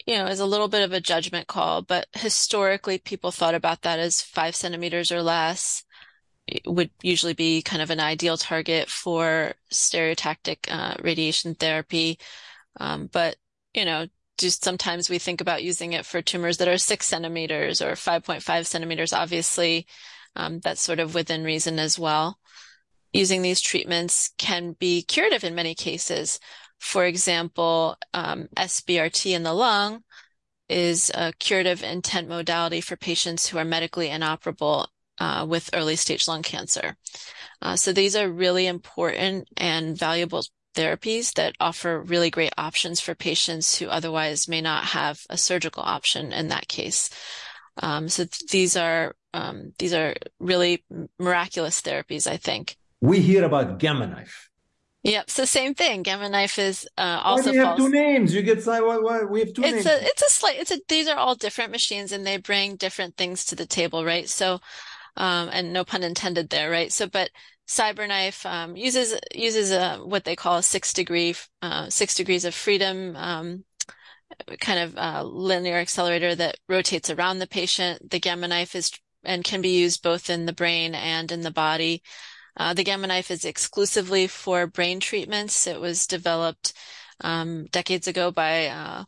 you 0.04 0.16
know, 0.18 0.26
is 0.26 0.40
a 0.40 0.46
little 0.46 0.66
bit 0.66 0.82
of 0.82 0.92
a 0.92 1.00
judgment 1.00 1.46
call, 1.46 1.80
but 1.80 2.08
historically 2.12 2.98
people 2.98 3.30
thought 3.30 3.54
about 3.54 3.82
that 3.82 4.00
as 4.00 4.20
five 4.20 4.56
centimeters 4.56 5.12
or 5.12 5.22
less 5.22 5.84
it 6.46 6.62
would 6.66 6.90
usually 7.02 7.34
be 7.34 7.62
kind 7.62 7.82
of 7.82 7.90
an 7.90 8.00
ideal 8.00 8.36
target 8.36 8.88
for 8.88 9.54
stereotactic 9.72 10.58
uh, 10.70 10.94
radiation 11.02 11.54
therapy. 11.54 12.18
Um, 12.80 13.08
but, 13.12 13.36
you 13.74 13.84
know, 13.84 14.06
just 14.38 14.64
sometimes 14.64 15.08
we 15.08 15.18
think 15.18 15.40
about 15.40 15.62
using 15.62 15.92
it 15.92 16.04
for 16.04 16.20
tumors 16.20 16.58
that 16.58 16.68
are 16.68 16.78
six 16.78 17.06
centimeters 17.06 17.80
or 17.80 17.92
5.5 17.92 18.66
centimeters. 18.66 19.12
Obviously, 19.12 19.86
um, 20.36 20.60
that's 20.60 20.80
sort 20.80 21.00
of 21.00 21.14
within 21.14 21.44
reason 21.44 21.78
as 21.78 21.98
well. 21.98 22.38
Using 23.12 23.42
these 23.42 23.60
treatments 23.60 24.30
can 24.38 24.74
be 24.78 25.02
curative 25.02 25.44
in 25.44 25.54
many 25.54 25.74
cases. 25.74 26.38
For 26.78 27.04
example, 27.04 27.96
um, 28.14 28.48
SBRT 28.56 29.32
in 29.32 29.42
the 29.42 29.52
lung 29.52 30.02
is 30.68 31.10
a 31.14 31.32
curative 31.38 31.82
intent 31.82 32.28
modality 32.28 32.80
for 32.80 32.96
patients 32.96 33.46
who 33.46 33.58
are 33.58 33.64
medically 33.64 34.08
inoperable 34.08 34.88
uh, 35.18 35.44
with 35.48 35.70
early 35.74 35.96
stage 35.96 36.26
lung 36.26 36.42
cancer. 36.42 36.96
Uh, 37.60 37.76
so 37.76 37.92
these 37.92 38.16
are 38.16 38.28
really 38.28 38.66
important 38.66 39.48
and 39.56 39.96
valuable 39.96 40.42
therapies 40.74 41.34
that 41.34 41.54
offer 41.60 42.00
really 42.00 42.30
great 42.30 42.52
options 42.56 43.00
for 43.00 43.14
patients 43.14 43.78
who 43.78 43.88
otherwise 43.88 44.48
may 44.48 44.60
not 44.60 44.84
have 44.84 45.20
a 45.28 45.36
surgical 45.36 45.82
option 45.82 46.32
in 46.32 46.48
that 46.48 46.66
case. 46.68 47.10
Um, 47.82 48.08
so 48.08 48.24
th- 48.24 48.50
these 48.50 48.76
are 48.76 49.14
um, 49.34 49.72
these 49.78 49.94
are 49.94 50.14
really 50.38 50.84
miraculous 51.18 51.80
therapies, 51.80 52.26
I 52.26 52.36
think. 52.36 52.76
We 53.00 53.20
hear 53.20 53.44
about 53.44 53.78
Gamma 53.78 54.06
Knife. 54.06 54.48
Yep. 55.04 55.30
So 55.30 55.44
same 55.44 55.74
thing. 55.74 56.04
Gamma 56.04 56.28
knife 56.28 56.58
is 56.60 56.88
uh, 56.96 57.20
also. 57.24 57.46
Why 57.46 57.50
do 57.50 57.56
you 57.58 57.64
have 57.64 57.76
two 57.76 57.88
names? 57.88 58.32
You 58.32 58.42
get 58.42 58.64
why, 58.64 58.80
why 58.80 59.24
we 59.24 59.40
have 59.40 59.52
two 59.52 59.64
it's 59.64 59.84
names. 59.84 59.86
a 59.86 60.04
it's 60.04 60.22
a 60.22 60.30
slight 60.30 60.60
it's 60.60 60.70
a 60.70 60.78
these 60.88 61.08
are 61.08 61.16
all 61.16 61.34
different 61.34 61.72
machines 61.72 62.12
and 62.12 62.24
they 62.24 62.36
bring 62.36 62.76
different 62.76 63.16
things 63.16 63.44
to 63.46 63.56
the 63.56 63.66
table, 63.66 64.04
right? 64.04 64.28
So, 64.28 64.60
um, 65.16 65.48
and 65.52 65.72
no 65.72 65.84
pun 65.84 66.04
intended 66.04 66.50
there, 66.50 66.70
right? 66.70 66.92
So, 66.92 67.08
but 67.08 67.30
CyberKnife 67.66 68.46
um, 68.46 68.76
uses 68.76 69.18
uses 69.34 69.72
a 69.72 69.96
what 69.96 70.24
they 70.24 70.36
call 70.36 70.58
a 70.58 70.62
six 70.62 70.92
degree 70.92 71.34
uh, 71.62 71.90
six 71.90 72.14
degrees 72.14 72.44
of 72.44 72.54
freedom 72.54 73.16
um, 73.16 73.64
kind 74.60 74.78
of 74.78 74.96
uh, 74.96 75.24
linear 75.24 75.78
accelerator 75.78 76.36
that 76.36 76.58
rotates 76.68 77.10
around 77.10 77.40
the 77.40 77.48
patient. 77.48 78.08
The 78.08 78.20
Gamma 78.20 78.46
knife 78.46 78.76
is 78.76 78.92
and 79.24 79.44
can 79.44 79.60
be 79.60 79.78
used 79.80 80.02
both 80.02 80.30
in 80.30 80.46
the 80.46 80.52
brain 80.52 80.94
and 80.94 81.30
in 81.32 81.42
the 81.42 81.50
body. 81.50 82.02
Uh, 82.56 82.74
the 82.74 82.84
Gamma 82.84 83.06
knife 83.06 83.30
is 83.30 83.44
exclusively 83.44 84.26
for 84.26 84.66
brain 84.66 85.00
treatments. 85.00 85.66
It 85.66 85.80
was 85.80 86.06
developed 86.06 86.74
um, 87.20 87.66
decades 87.66 88.08
ago 88.08 88.30
by 88.30 88.66
uh, 88.66 89.04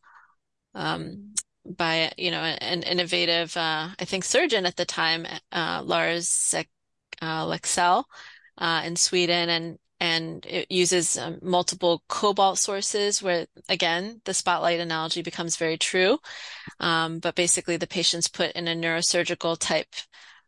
um, 0.74 1.34
by 1.64 2.12
you 2.16 2.30
know 2.30 2.40
an 2.42 2.82
innovative, 2.82 3.56
uh, 3.56 3.88
I 3.98 4.04
think, 4.04 4.24
surgeon 4.24 4.66
at 4.66 4.76
the 4.76 4.84
time, 4.84 5.26
uh, 5.52 5.82
Lars 5.84 6.54
uh, 6.56 7.46
Leksell 7.46 8.04
uh, 8.58 8.82
in 8.84 8.96
Sweden, 8.96 9.48
and 9.48 9.78
and 10.00 10.44
it 10.46 10.70
uses 10.70 11.16
um, 11.16 11.38
multiple 11.42 12.02
cobalt 12.08 12.58
sources. 12.58 13.22
Where 13.22 13.46
again, 13.68 14.20
the 14.24 14.34
spotlight 14.34 14.80
analogy 14.80 15.22
becomes 15.22 15.56
very 15.56 15.78
true. 15.78 16.18
Um, 16.80 17.18
but 17.18 17.34
basically, 17.34 17.76
the 17.76 17.86
patient's 17.86 18.28
put 18.28 18.52
in 18.52 18.68
a 18.68 18.74
neurosurgical 18.74 19.58
type 19.58 19.94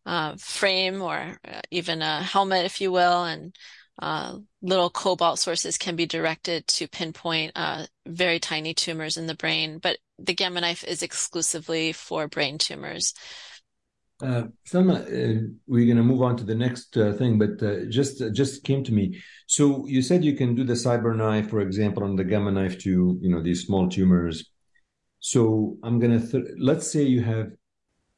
uh, 0.05 0.37
frame 0.39 1.03
or 1.03 1.39
uh, 1.47 1.61
even 1.71 2.03
a 2.03 2.23
helmet, 2.23 2.65
if 2.65 2.81
you 2.81 2.93
will, 2.93 3.25
and 3.25 3.55
uh, 4.01 4.37
little 4.63 4.91
cobalt 4.91 5.39
sources 5.39 5.79
can 5.79 5.97
be 5.97 6.07
directed 6.07 6.67
to 6.67 6.87
pinpoint 6.89 7.53
uh, 7.57 7.87
very 8.07 8.39
tiny 8.39 8.75
tumors 8.75 9.17
in 9.17 9.27
the 9.27 9.35
brain. 9.35 9.79
But 9.79 9.99
the 10.19 10.35
Gamma 10.35 10.61
knife 10.61 10.85
is 10.85 11.03
exclusively 11.03 11.93
for 11.93 12.29
brain 12.29 12.59
tumors. 12.59 13.15
Uh, 14.23 14.45
Salma, 14.67 15.03
uh, 15.03 15.47
we're 15.67 15.85
going 15.85 15.99
to 15.99 16.03
move 16.03 16.23
on 16.23 16.37
to 16.39 16.45
the 16.45 16.55
next 16.55 16.97
uh, 16.97 17.13
thing, 17.13 17.39
but 17.39 17.63
uh, 17.63 17.85
just 17.91 18.23
uh, 18.23 18.31
just 18.31 18.65
came 18.65 18.83
to 18.83 18.93
me. 18.93 19.21
So 19.47 19.87
you 19.87 20.01
said 20.01 20.25
you 20.25 20.35
can 20.35 20.55
do 20.55 20.65
the 20.65 20.73
cyber 20.73 21.15
knife, 21.15 21.51
for 21.51 21.61
example, 21.61 22.03
on 22.03 22.17
the 22.17 22.25
gamma 22.25 22.51
knife 22.51 22.79
to 22.81 23.19
you 23.21 23.29
know 23.29 23.43
these 23.43 23.67
small 23.67 23.89
tumors. 23.89 24.49
So 25.21 25.77
I'm 25.83 25.99
gonna 25.99 26.21
th- 26.21 26.45
let's 26.59 26.91
say 26.91 27.03
you 27.03 27.23
have 27.25 27.51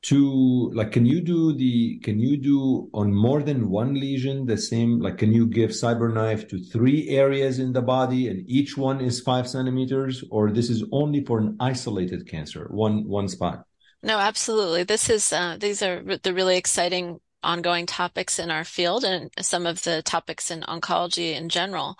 two. 0.02 0.70
like 0.72 0.92
can 0.92 1.04
you 1.04 1.20
do 1.20 1.52
the 1.56 1.98
can 2.04 2.20
you 2.20 2.36
do 2.36 2.88
on 2.94 3.12
more 3.12 3.42
than 3.42 3.68
one 3.68 3.94
lesion 3.94 4.46
the 4.46 4.56
same 4.56 5.00
like 5.00 5.18
can 5.18 5.32
you 5.32 5.46
give 5.48 5.70
cyberknife 5.70 6.48
to 6.48 6.62
three 6.62 7.08
areas 7.08 7.58
in 7.58 7.72
the 7.72 7.82
body 7.82 8.28
and 8.28 8.48
each 8.48 8.76
one 8.76 9.00
is 9.00 9.20
five 9.20 9.48
centimeters 9.48 10.22
or 10.30 10.52
this 10.52 10.70
is 10.70 10.84
only 10.92 11.24
for 11.24 11.38
an 11.40 11.56
isolated 11.58 12.28
cancer 12.28 12.68
one 12.70 13.08
one 13.08 13.26
spot 13.26 13.64
no 14.02 14.18
absolutely 14.18 14.82
this 14.82 15.08
is 15.10 15.32
uh, 15.32 15.56
these 15.58 15.82
are 15.82 16.02
the 16.22 16.34
really 16.34 16.56
exciting 16.56 17.20
ongoing 17.42 17.86
topics 17.86 18.38
in 18.38 18.50
our 18.50 18.64
field 18.64 19.04
and 19.04 19.30
some 19.40 19.66
of 19.66 19.82
the 19.84 20.02
topics 20.02 20.50
in 20.50 20.60
oncology 20.62 21.34
in 21.34 21.48
general 21.48 21.96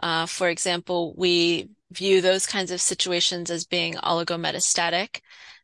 uh, 0.00 0.26
for 0.26 0.48
example 0.48 1.14
we 1.16 1.68
view 1.90 2.20
those 2.20 2.46
kinds 2.46 2.70
of 2.70 2.80
situations 2.80 3.50
as 3.50 3.64
being 3.64 3.94
oligometastatic 3.94 5.20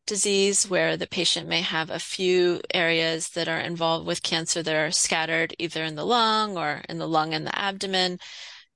disease 0.06 0.68
where 0.68 0.96
the 0.96 1.06
patient 1.06 1.48
may 1.48 1.62
have 1.62 1.90
a 1.90 1.98
few 1.98 2.60
areas 2.72 3.30
that 3.30 3.48
are 3.48 3.60
involved 3.60 4.06
with 4.06 4.22
cancer 4.22 4.62
that 4.62 4.74
are 4.74 4.90
scattered 4.90 5.54
either 5.58 5.82
in 5.82 5.94
the 5.94 6.04
lung 6.04 6.58
or 6.58 6.82
in 6.88 6.98
the 6.98 7.08
lung 7.08 7.32
and 7.32 7.46
the 7.46 7.58
abdomen. 7.58 8.18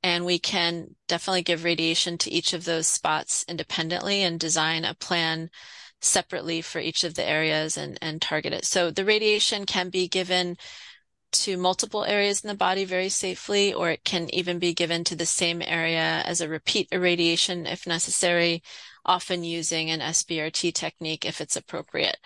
And 0.03 0.25
we 0.25 0.38
can 0.38 0.95
definitely 1.07 1.43
give 1.43 1.65
radiation 1.65 2.19
to 2.19 2.31
each 2.31 2.53
of 2.53 2.65
those 2.65 2.87
spots 2.87 3.45
independently 3.49 4.23
and 4.23 4.38
design 4.38 4.85
a 4.85 4.95
plan 4.95 5.50
separately 6.00 6.61
for 6.62 6.78
each 6.78 7.05
of 7.05 7.14
the 7.14 7.28
areas 7.28 7.76
and, 7.76 7.99
and 8.00 8.23
target 8.23 8.52
it. 8.52 8.64
So 8.64 8.90
the 8.90 9.05
radiation 9.05 9.67
can 9.67 9.90
be 9.90 10.09
given 10.09 10.57
to 11.31 11.57
multiple 11.57 12.05
areas 12.05 12.43
in 12.43 12.49
the 12.49 12.55
body 12.55 12.85
very 12.85 13.09
safely, 13.09 13.75
or 13.75 13.90
it 13.90 14.05
can 14.05 14.33
even 14.35 14.59
be 14.59 14.73
given 14.73 15.05
to 15.05 15.17
the 15.17 15.26
same 15.26 15.61
area 15.61 16.23
as 16.25 16.40
a 16.40 16.49
repeat 16.49 16.88
irradiation 16.90 17.67
if 17.67 17.87
necessary, 17.87 18.62
often 19.05 19.45
using 19.45 19.90
an 19.90 20.00
SBRT 20.00 20.73
technique 20.73 21.25
if 21.25 21.40
it's 21.40 21.57
appropriate. 21.57 22.17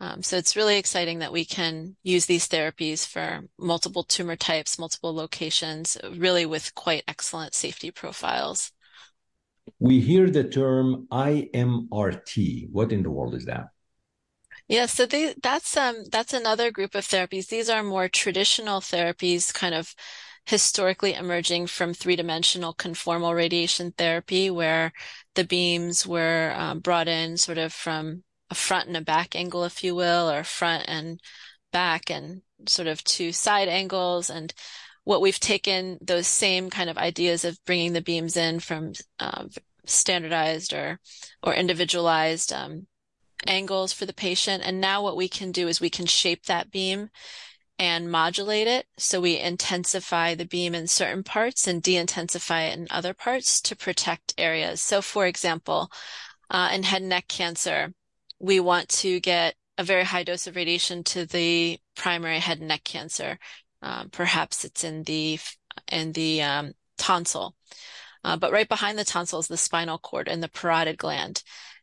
Um, 0.00 0.22
so 0.22 0.36
it's 0.36 0.56
really 0.56 0.76
exciting 0.76 1.20
that 1.20 1.32
we 1.32 1.44
can 1.44 1.96
use 2.02 2.26
these 2.26 2.48
therapies 2.48 3.06
for 3.06 3.44
multiple 3.58 4.02
tumor 4.02 4.36
types, 4.36 4.78
multiple 4.78 5.14
locations, 5.14 5.96
really 6.16 6.44
with 6.44 6.74
quite 6.74 7.04
excellent 7.08 7.54
safety 7.54 7.90
profiles. 7.90 8.72
We 9.78 10.00
hear 10.00 10.30
the 10.30 10.44
term 10.44 11.06
IMRT. 11.10 12.68
What 12.70 12.92
in 12.92 13.02
the 13.02 13.10
world 13.10 13.34
is 13.34 13.44
that? 13.46 13.68
Yeah, 14.68 14.86
so 14.86 15.06
they, 15.06 15.34
that's 15.42 15.76
um 15.76 16.04
that's 16.10 16.32
another 16.32 16.70
group 16.70 16.94
of 16.94 17.06
therapies. 17.06 17.48
These 17.48 17.68
are 17.68 17.82
more 17.82 18.08
traditional 18.08 18.80
therapies, 18.80 19.52
kind 19.52 19.74
of 19.74 19.94
historically 20.46 21.14
emerging 21.14 21.66
from 21.66 21.94
three-dimensional 21.94 22.74
conformal 22.74 23.34
radiation 23.34 23.92
therapy, 23.92 24.50
where 24.50 24.92
the 25.34 25.44
beams 25.44 26.06
were 26.06 26.52
um, 26.56 26.80
brought 26.80 27.08
in 27.08 27.36
sort 27.36 27.58
of 27.58 27.72
from 27.72 28.24
a 28.50 28.54
front 28.54 28.88
and 28.88 28.96
a 28.96 29.00
back 29.00 29.34
angle, 29.36 29.64
if 29.64 29.82
you 29.84 29.94
will, 29.94 30.30
or 30.30 30.44
front 30.44 30.84
and 30.88 31.20
back 31.72 32.10
and 32.10 32.42
sort 32.68 32.88
of 32.88 33.02
two 33.04 33.32
side 33.32 33.68
angles. 33.68 34.30
And 34.30 34.52
what 35.04 35.20
we've 35.20 35.40
taken 35.40 35.98
those 36.00 36.26
same 36.26 36.70
kind 36.70 36.90
of 36.90 36.98
ideas 36.98 37.44
of 37.44 37.58
bringing 37.66 37.92
the 37.92 38.00
beams 38.02 38.36
in 38.36 38.60
from 38.60 38.92
uh, 39.20 39.44
standardized 39.86 40.72
or 40.72 40.98
or 41.42 41.54
individualized 41.54 42.52
um, 42.52 42.86
angles 43.46 43.92
for 43.92 44.06
the 44.06 44.14
patient. 44.14 44.62
And 44.64 44.80
now 44.80 45.02
what 45.02 45.16
we 45.16 45.28
can 45.28 45.52
do 45.52 45.68
is 45.68 45.80
we 45.80 45.90
can 45.90 46.06
shape 46.06 46.46
that 46.46 46.70
beam 46.70 47.10
and 47.78 48.10
modulate 48.10 48.66
it. 48.66 48.86
So 48.96 49.20
we 49.20 49.38
intensify 49.38 50.34
the 50.34 50.46
beam 50.46 50.74
in 50.74 50.86
certain 50.86 51.24
parts 51.24 51.66
and 51.66 51.82
de-intensify 51.82 52.62
it 52.62 52.78
in 52.78 52.86
other 52.90 53.14
parts 53.14 53.60
to 53.62 53.76
protect 53.76 54.34
areas. 54.38 54.80
So 54.80 55.02
for 55.02 55.26
example, 55.26 55.90
uh, 56.50 56.70
in 56.72 56.84
head 56.84 57.02
and 57.02 57.08
neck 57.08 57.26
cancer, 57.28 57.92
we 58.38 58.60
want 58.60 58.88
to 58.90 59.20
get 59.20 59.56
a 59.76 59.82
very 59.84 60.04
high 60.04 60.22
dose 60.22 60.46
of 60.46 60.54
radiation 60.54 61.02
to 61.02 61.26
the 61.26 61.78
primary 61.96 62.38
head 62.38 62.58
and 62.58 62.68
neck 62.68 62.84
cancer. 62.84 63.38
Um, 63.84 64.08
perhaps 64.08 64.64
it's 64.64 64.82
in 64.82 65.02
the 65.02 65.38
in 65.92 66.12
the 66.12 66.42
um, 66.42 66.72
tonsil, 66.96 67.54
uh, 68.24 68.36
but 68.38 68.50
right 68.50 68.68
behind 68.68 68.98
the 68.98 69.04
tonsil 69.04 69.40
is 69.40 69.46
the 69.46 69.58
spinal 69.58 69.98
cord 69.98 70.26
and 70.26 70.42
the 70.42 70.48
parotid 70.48 70.96
gland. 70.96 71.42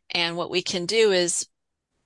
And 0.10 0.36
what 0.36 0.50
we 0.50 0.63
can 0.63 0.88
do 0.88 1.12
is 1.12 1.48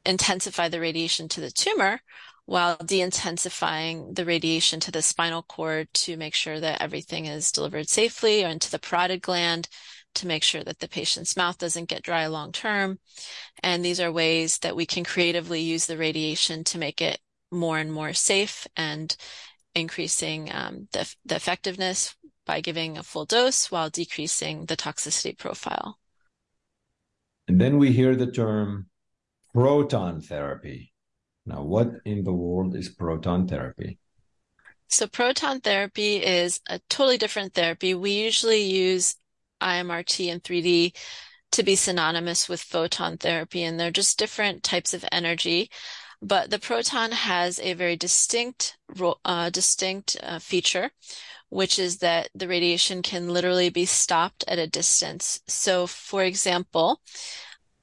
intensify 0.05 0.67
the 0.67 0.81
radiation 0.81 1.29
to 1.29 1.41
the 1.41 1.49
tumor 1.49 2.01
while 2.45 2.75
de-intensifying 2.77 4.13
the 4.13 4.25
radiation 4.25 4.79
to 4.81 4.91
the 4.91 5.01
spinal 5.01 5.43
cord 5.43 5.87
to 5.93 6.17
make 6.17 6.35
sure 6.35 6.59
that 6.59 6.81
everything 6.81 7.25
is 7.25 7.51
delivered 7.51 7.89
safely 7.89 8.41
into 8.41 8.69
the 8.69 8.79
parotid 8.79 9.21
gland 9.21 9.69
to 10.13 10.27
make 10.27 10.43
sure 10.43 10.63
that 10.63 10.79
the 10.79 10.87
patient's 10.87 11.37
mouth 11.37 11.57
doesn't 11.57 11.89
get 11.89 12.03
dry 12.03 12.27
long 12.27 12.51
term. 12.51 12.99
And 13.63 13.83
these 13.83 14.01
are 14.01 14.11
ways 14.11 14.59
that 14.59 14.75
we 14.75 14.85
can 14.85 15.05
creatively 15.05 15.61
use 15.61 15.85
the 15.85 15.97
radiation 15.97 16.63
to 16.65 16.77
make 16.77 17.01
it 17.01 17.19
more 17.51 17.79
and 17.79 17.91
more 17.91 18.13
safe 18.13 18.67
and 18.75 19.15
increasing 19.75 20.49
um, 20.53 20.87
the, 20.93 21.13
the 21.25 21.35
effectiveness 21.35 22.15
by 22.45 22.61
giving 22.61 22.97
a 22.97 23.03
full 23.03 23.25
dose 23.25 23.69
while 23.69 23.89
decreasing 23.89 24.65
the 24.65 24.77
toxicity 24.77 25.37
profile. 25.37 25.99
And 27.47 27.59
then 27.59 27.77
we 27.77 27.91
hear 27.91 28.15
the 28.15 28.31
term 28.31 28.87
proton 29.53 30.21
therapy. 30.21 30.93
Now, 31.45 31.63
what 31.63 31.91
in 32.05 32.23
the 32.23 32.33
world 32.33 32.75
is 32.75 32.89
proton 32.89 33.47
therapy? 33.47 33.99
So 34.87 35.07
proton 35.07 35.61
therapy 35.61 36.17
is 36.17 36.59
a 36.67 36.79
totally 36.89 37.17
different 37.17 37.53
therapy. 37.53 37.93
We 37.93 38.11
usually 38.11 38.63
use 38.63 39.15
IMRT 39.61 40.31
and 40.31 40.43
3D 40.43 40.95
to 41.51 41.63
be 41.63 41.75
synonymous 41.75 42.49
with 42.49 42.61
photon 42.61 43.17
therapy, 43.17 43.63
and 43.63 43.79
they're 43.79 43.91
just 43.91 44.19
different 44.19 44.63
types 44.63 44.93
of 44.93 45.05
energy. 45.11 45.69
But 46.21 46.49
the 46.49 46.59
proton 46.59 47.11
has 47.11 47.59
a 47.59 47.73
very 47.73 47.95
distinct, 47.95 48.77
uh, 49.23 49.49
distinct 49.49 50.17
uh, 50.23 50.39
feature, 50.39 50.91
which 51.49 51.77
is 51.77 51.97
that 51.99 52.29
the 52.33 52.47
radiation 52.47 53.01
can 53.01 53.29
literally 53.29 53.69
be 53.69 53.85
stopped 53.85 54.43
at 54.47 54.59
a 54.59 54.67
distance. 54.67 55.41
So, 55.47 55.87
for 55.87 56.23
example, 56.23 57.01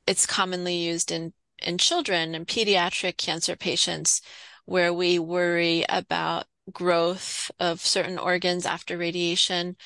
it's 0.07 0.27
commonly 0.27 0.77
used 0.77 1.11
in 1.11 1.33
in 1.65 1.79
children 1.79 2.35
and 2.35 2.47
pediatric 2.47 3.17
cancer 3.17 3.55
patients 3.55 4.21
where 4.65 4.93
we 4.93 5.19
worry 5.19 5.85
about 5.89 6.47
growth 6.73 7.51
of 7.61 7.81
certain 7.81 8.19
organs 8.19 8.67
after 8.67 8.99
radiation. 8.99 9.77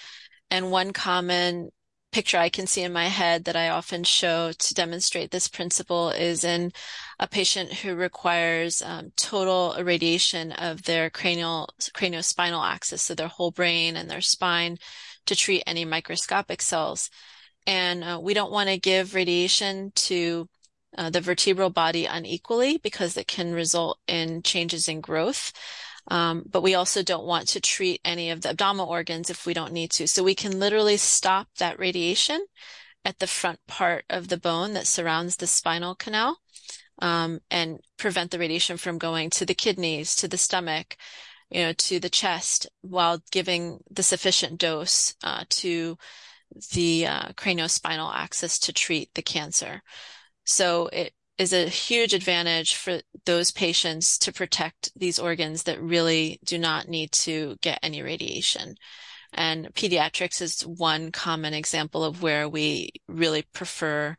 And 0.51 0.71
one 0.71 0.93
common 0.93 1.71
picture 2.13 2.39
I 2.39 2.49
can 2.49 2.67
see 2.67 2.83
in 2.83 2.93
my 2.93 3.07
head 3.07 3.45
that 3.45 3.57
I 3.57 3.69
often 3.69 4.05
show 4.05 4.53
to 4.53 4.75
demonstrate 4.75 5.31
this 5.31 5.49
principle 5.49 6.11
is 6.11 6.45
in 6.45 6.73
a 7.19 7.27
patient 7.27 7.73
who 7.73 7.95
requires 7.95 8.81
um, 8.83 9.13
total 9.17 9.75
irradiation 9.77 10.53
of 10.53 10.83
their 10.85 11.11
cranial 11.11 11.69
craniospinal 11.95 12.65
axis, 12.65 13.03
so 13.03 13.15
their 13.15 13.29
whole 13.29 13.51
brain 13.51 13.97
and 13.97 14.11
their 14.11 14.21
spine, 14.21 14.79
to 15.27 15.37
treat 15.37 15.63
any 15.67 15.85
microscopic 15.85 16.63
cells. 16.63 17.11
And 17.67 18.05
uh, 18.05 18.21
we 18.23 18.33
don't 18.33 18.53
want 18.53 18.69
to 18.69 18.79
give 18.79 19.15
radiation 19.15 19.93
to 19.97 20.49
uh, 20.97 21.11
the 21.11 21.21
vertebral 21.21 21.71
body 21.71 22.07
unequally 22.07 22.79
because 22.79 23.17
it 23.17 23.27
can 23.27 23.53
result 23.53 23.99
in 24.07 24.43
changes 24.43 24.89
in 24.89 25.01
growth. 25.01 25.53
Um, 26.09 26.45
but 26.49 26.63
we 26.63 26.75
also 26.75 27.03
don't 27.03 27.27
want 27.27 27.49
to 27.49 27.61
treat 27.61 28.01
any 28.05 28.31
of 28.31 28.43
the 28.43 28.51
abdominal 28.51 28.89
organs 28.89 29.31
if 29.31 29.45
we 29.45 29.55
don't 29.55 29.73
need 29.73 29.91
to. 29.93 30.07
So 30.07 30.23
we 30.23 30.35
can 30.35 30.61
literally 30.61 30.97
stop 30.97 31.49
that 31.59 31.79
radiation 31.79 32.47
at 33.05 33.19
the 33.19 33.27
front 33.27 33.61
part 33.67 34.05
of 34.09 34.29
the 34.29 34.37
bone 34.37 34.75
that 34.75 34.87
surrounds 34.87 35.37
the 35.37 35.47
spinal 35.47 35.95
canal 35.95 36.39
um, 37.01 37.41
and 37.51 37.81
prevent 37.97 38.31
the 38.31 38.39
radiation 38.39 38.77
from 38.77 38.99
going 38.99 39.31
to 39.31 39.47
the 39.47 39.55
kidneys, 39.55 40.15
to 40.17 40.29
the 40.29 40.39
stomach, 40.39 40.97
you 41.51 41.63
know, 41.63 41.73
to 41.73 42.01
the 42.01 42.11
chest 42.11 42.67
while 42.83 43.23
giving 43.31 43.79
the 43.91 44.03
sufficient 44.03 44.59
dose 44.59 45.15
uh, 45.23 45.45
to 45.49 45.97
the 46.73 47.07
uh, 47.07 47.29
craniospinal 47.33 48.13
axis 48.15 48.59
to 48.59 48.73
treat 48.73 49.13
the 49.15 49.23
cancer. 49.23 49.83
So 50.45 50.89
it 50.89 51.13
is 51.39 51.53
a 51.53 51.69
huge 51.69 52.15
advantage 52.15 52.75
for 52.75 53.01
those 53.27 53.53
patients 53.53 54.19
to 54.19 54.33
protect 54.33 54.91
these 54.97 55.19
organs 55.19 55.65
that 55.65 55.81
really 55.83 56.39
do 56.45 56.59
not 56.59 56.89
need 56.89 57.13
to 57.13 57.57
get 57.61 57.79
any 57.83 58.03
radiation. 58.03 58.75
And 59.33 59.75
pediatrics 59.75 60.41
is 60.41 60.63
one 60.63 61.13
common 61.13 61.53
example 61.53 62.05
of 62.05 62.23
where 62.23 62.49
we 62.49 62.91
really 63.07 63.43
prefer 63.53 64.17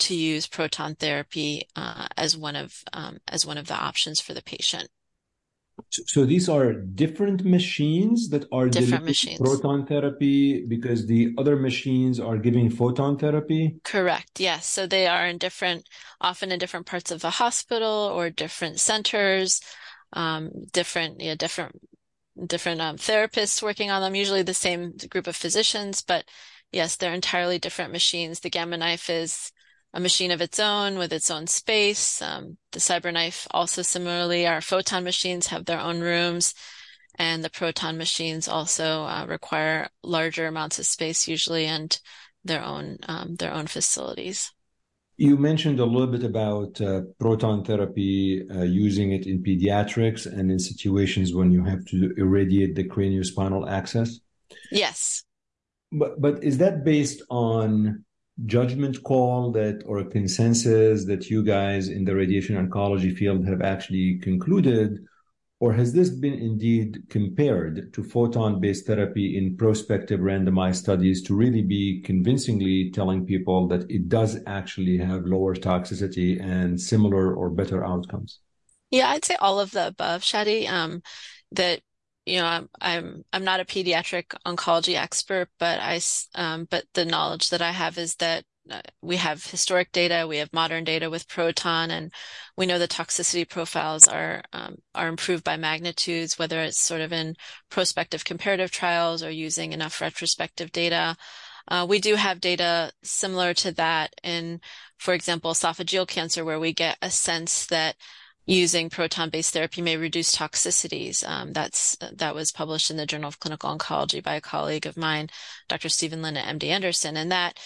to 0.00 0.14
use 0.14 0.46
proton 0.46 0.94
therapy 0.94 1.62
uh, 1.76 2.06
as 2.16 2.36
one 2.36 2.56
of 2.56 2.72
um, 2.92 3.18
as 3.28 3.44
one 3.44 3.58
of 3.58 3.66
the 3.66 3.74
options 3.74 4.20
for 4.20 4.32
the 4.32 4.42
patient. 4.42 4.88
So 5.88 6.24
these 6.24 6.48
are 6.48 6.72
different 6.72 7.44
machines 7.44 8.28
that 8.30 8.46
are 8.52 8.68
different 8.68 9.04
machines. 9.04 9.38
proton 9.38 9.86
therapy 9.86 10.64
because 10.66 11.06
the 11.06 11.34
other 11.38 11.56
machines 11.56 12.20
are 12.20 12.36
giving 12.36 12.70
photon 12.70 13.18
therapy. 13.18 13.76
Correct. 13.84 14.40
Yes. 14.40 14.66
So 14.66 14.86
they 14.86 15.06
are 15.06 15.26
in 15.26 15.38
different, 15.38 15.88
often 16.20 16.52
in 16.52 16.58
different 16.58 16.86
parts 16.86 17.10
of 17.10 17.20
the 17.20 17.30
hospital 17.30 18.10
or 18.14 18.30
different 18.30 18.80
centers, 18.80 19.60
um, 20.12 20.50
different, 20.72 21.20
yeah, 21.20 21.34
different, 21.34 21.80
different 22.46 22.80
um, 22.80 22.96
therapists 22.96 23.62
working 23.62 23.90
on 23.90 24.00
them. 24.02 24.14
Usually 24.14 24.42
the 24.42 24.54
same 24.54 24.94
group 25.08 25.26
of 25.26 25.36
physicians, 25.36 26.02
but 26.02 26.24
yes, 26.72 26.96
they're 26.96 27.14
entirely 27.14 27.58
different 27.58 27.92
machines. 27.92 28.40
The 28.40 28.50
Gamma 28.50 28.76
Knife 28.76 29.10
is 29.10 29.52
a 29.92 30.00
machine 30.00 30.30
of 30.30 30.40
its 30.40 30.58
own 30.58 30.98
with 30.98 31.12
its 31.12 31.30
own 31.30 31.46
space. 31.46 32.22
Um, 32.22 32.56
the 32.72 32.78
CyberKnife 32.78 33.46
also 33.50 33.82
similarly, 33.82 34.46
our 34.46 34.60
photon 34.60 35.04
machines 35.04 35.48
have 35.48 35.64
their 35.64 35.80
own 35.80 36.00
rooms 36.00 36.54
and 37.20 37.44
the 37.44 37.50
proton 37.50 37.98
machines 37.98 38.48
also 38.48 39.02
uh, 39.02 39.26
require 39.28 39.90
larger 40.02 40.46
amounts 40.46 40.78
of 40.78 40.86
space 40.86 41.28
usually 41.28 41.66
and 41.66 42.00
their 42.44 42.62
own 42.62 42.96
um, 43.08 43.36
their 43.36 43.52
own 43.52 43.66
facilities. 43.66 44.50
You 45.18 45.36
mentioned 45.36 45.80
a 45.80 45.84
little 45.84 46.06
bit 46.06 46.24
about 46.24 46.80
uh, 46.80 47.02
proton 47.18 47.62
therapy, 47.62 48.48
uh, 48.50 48.62
using 48.62 49.12
it 49.12 49.26
in 49.26 49.42
pediatrics 49.42 50.24
and 50.24 50.50
in 50.50 50.58
situations 50.58 51.34
when 51.34 51.52
you 51.52 51.62
have 51.62 51.84
to 51.86 52.14
irradiate 52.16 52.74
the 52.74 52.88
craniospinal 52.88 53.70
axis. 53.70 54.20
Yes. 54.72 55.24
But 55.92 56.20
but 56.22 56.42
is 56.42 56.56
that 56.58 56.84
based 56.84 57.22
on 57.28 58.04
judgment 58.46 59.02
call 59.02 59.52
that 59.52 59.82
or 59.86 59.98
a 59.98 60.04
consensus 60.04 61.04
that 61.06 61.30
you 61.30 61.42
guys 61.42 61.88
in 61.88 62.04
the 62.04 62.14
radiation 62.14 62.56
oncology 62.56 63.16
field 63.16 63.46
have 63.46 63.62
actually 63.62 64.18
concluded? 64.22 64.98
Or 65.60 65.74
has 65.74 65.92
this 65.92 66.08
been 66.08 66.32
indeed 66.32 67.02
compared 67.10 67.92
to 67.92 68.02
photon 68.02 68.60
based 68.60 68.86
therapy 68.86 69.36
in 69.36 69.58
prospective 69.58 70.20
randomized 70.20 70.76
studies 70.76 71.22
to 71.24 71.34
really 71.34 71.60
be 71.60 72.00
convincingly 72.00 72.90
telling 72.92 73.26
people 73.26 73.68
that 73.68 73.90
it 73.90 74.08
does 74.08 74.38
actually 74.46 74.96
have 74.96 75.26
lower 75.26 75.54
toxicity 75.54 76.42
and 76.42 76.80
similar 76.80 77.34
or 77.34 77.50
better 77.50 77.84
outcomes? 77.84 78.38
Yeah, 78.90 79.10
I'd 79.10 79.24
say 79.24 79.36
all 79.36 79.60
of 79.60 79.70
the 79.72 79.88
above, 79.88 80.22
Chadi. 80.22 80.66
Um, 80.68 81.02
that 81.52 81.80
you 82.30 82.38
know, 82.38 82.46
I'm 82.46 82.68
I'm 82.80 83.24
I'm 83.32 83.44
not 83.44 83.60
a 83.60 83.64
pediatric 83.64 84.34
oncology 84.46 84.94
expert, 84.94 85.48
but 85.58 85.80
I 85.80 86.00
um, 86.36 86.66
but 86.70 86.84
the 86.94 87.04
knowledge 87.04 87.50
that 87.50 87.60
I 87.60 87.72
have 87.72 87.98
is 87.98 88.14
that 88.16 88.44
uh, 88.70 88.80
we 89.02 89.16
have 89.16 89.44
historic 89.44 89.90
data, 89.90 90.26
we 90.28 90.36
have 90.36 90.52
modern 90.52 90.84
data 90.84 91.10
with 91.10 91.28
proton, 91.28 91.90
and 91.90 92.12
we 92.56 92.66
know 92.66 92.78
the 92.78 92.86
toxicity 92.86 93.48
profiles 93.48 94.06
are 94.06 94.42
um, 94.52 94.76
are 94.94 95.08
improved 95.08 95.42
by 95.42 95.56
magnitudes, 95.56 96.38
whether 96.38 96.60
it's 96.60 96.80
sort 96.80 97.00
of 97.00 97.12
in 97.12 97.34
prospective 97.68 98.24
comparative 98.24 98.70
trials 98.70 99.24
or 99.24 99.30
using 99.30 99.72
enough 99.72 100.00
retrospective 100.00 100.70
data. 100.70 101.16
Uh, 101.68 101.86
we 101.88 101.98
do 102.00 102.14
have 102.14 102.40
data 102.40 102.92
similar 103.02 103.54
to 103.54 103.72
that 103.72 104.14
in, 104.22 104.60
for 104.98 105.14
example, 105.14 105.52
esophageal 105.52 106.06
cancer, 106.06 106.44
where 106.44 106.60
we 106.60 106.72
get 106.72 106.96
a 107.02 107.10
sense 107.10 107.66
that 107.66 107.96
using 108.50 108.90
proton-based 108.90 109.52
therapy 109.52 109.80
may 109.80 109.96
reduce 109.96 110.34
toxicities. 110.34 111.26
Um, 111.26 111.52
that's 111.52 111.96
that 112.00 112.34
was 112.34 112.50
published 112.50 112.90
in 112.90 112.96
the 112.96 113.06
Journal 113.06 113.28
of 113.28 113.38
Clinical 113.38 113.76
Oncology 113.76 114.22
by 114.22 114.34
a 114.34 114.40
colleague 114.40 114.86
of 114.86 114.96
mine, 114.96 115.28
Dr. 115.68 115.88
Steven 115.88 116.20
Lin 116.20 116.36
at 116.36 116.58
MD 116.58 116.64
Anderson, 116.64 117.16
and 117.16 117.30
that 117.30 117.58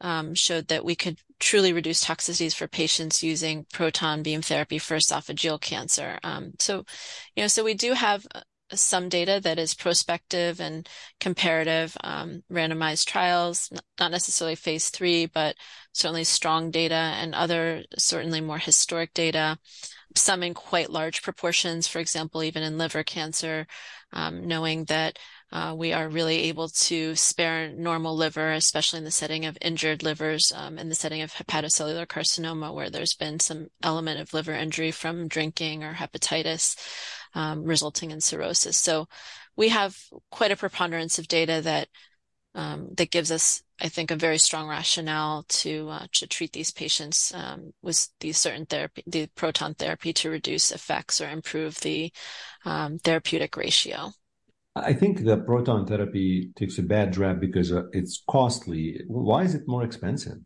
um, 0.00 0.34
showed 0.34 0.68
that 0.68 0.84
we 0.84 0.96
could 0.96 1.18
truly 1.38 1.72
reduce 1.72 2.04
toxicities 2.04 2.54
for 2.54 2.66
patients 2.66 3.22
using 3.22 3.64
proton 3.72 4.22
beam 4.22 4.42
therapy 4.42 4.78
for 4.78 4.96
esophageal 4.96 5.60
cancer. 5.60 6.18
Um, 6.24 6.52
so, 6.58 6.84
you 7.36 7.44
know, 7.44 7.48
so 7.48 7.62
we 7.62 7.74
do 7.74 7.92
have 7.92 8.26
uh, 8.34 8.40
some 8.72 9.08
data 9.08 9.40
that 9.44 9.58
is 9.60 9.74
prospective 9.74 10.60
and 10.60 10.88
comparative 11.20 11.96
um, 12.02 12.42
randomized 12.50 13.06
trials, 13.06 13.70
not 14.00 14.10
necessarily 14.10 14.56
phase 14.56 14.90
three, 14.90 15.26
but 15.26 15.54
certainly 15.92 16.24
strong 16.24 16.72
data 16.72 16.94
and 16.94 17.36
other 17.36 17.84
certainly 17.96 18.40
more 18.40 18.58
historic 18.58 19.14
data 19.14 19.58
some 20.16 20.42
in 20.42 20.54
quite 20.54 20.90
large 20.90 21.22
proportions, 21.22 21.88
for 21.88 21.98
example, 21.98 22.42
even 22.42 22.62
in 22.62 22.78
liver 22.78 23.02
cancer, 23.02 23.66
um, 24.12 24.46
knowing 24.46 24.84
that 24.84 25.18
uh, 25.52 25.74
we 25.76 25.92
are 25.92 26.08
really 26.08 26.42
able 26.42 26.68
to 26.68 27.14
spare 27.14 27.70
normal 27.72 28.16
liver, 28.16 28.52
especially 28.52 28.98
in 28.98 29.04
the 29.04 29.10
setting 29.10 29.44
of 29.44 29.58
injured 29.60 30.02
livers, 30.02 30.52
um, 30.54 30.78
in 30.78 30.88
the 30.88 30.94
setting 30.94 31.22
of 31.22 31.32
hepatocellular 31.32 32.06
carcinoma, 32.06 32.74
where 32.74 32.90
there's 32.90 33.14
been 33.14 33.38
some 33.38 33.68
element 33.82 34.20
of 34.20 34.32
liver 34.34 34.52
injury 34.52 34.90
from 34.90 35.28
drinking 35.28 35.84
or 35.84 35.94
hepatitis 35.94 36.76
um, 37.34 37.64
resulting 37.64 38.10
in 38.10 38.20
cirrhosis. 38.20 38.76
So 38.76 39.06
we 39.56 39.68
have 39.68 39.96
quite 40.30 40.52
a 40.52 40.56
preponderance 40.56 41.18
of 41.18 41.28
data 41.28 41.60
that 41.62 41.88
that 42.54 43.10
gives 43.10 43.30
us, 43.30 43.62
I 43.80 43.88
think, 43.88 44.10
a 44.10 44.16
very 44.16 44.38
strong 44.38 44.68
rationale 44.68 45.44
to 45.48 45.88
uh, 45.90 46.06
to 46.12 46.26
treat 46.26 46.52
these 46.52 46.70
patients 46.70 47.34
um, 47.34 47.72
with 47.82 48.08
these 48.20 48.38
certain 48.38 48.66
therapy, 48.66 49.02
the 49.06 49.26
proton 49.34 49.74
therapy, 49.74 50.12
to 50.12 50.30
reduce 50.30 50.70
effects 50.70 51.20
or 51.20 51.28
improve 51.28 51.80
the 51.80 52.12
um, 52.64 52.98
therapeutic 52.98 53.56
ratio. 53.56 54.12
I 54.76 54.92
think 54.92 55.24
the 55.24 55.36
proton 55.36 55.86
therapy 55.86 56.50
takes 56.56 56.78
a 56.78 56.82
bad 56.82 57.16
rap 57.16 57.38
because 57.40 57.72
uh, 57.72 57.84
it's 57.92 58.22
costly. 58.28 59.02
Why 59.06 59.42
is 59.42 59.54
it 59.54 59.68
more 59.68 59.84
expensive? 59.84 60.38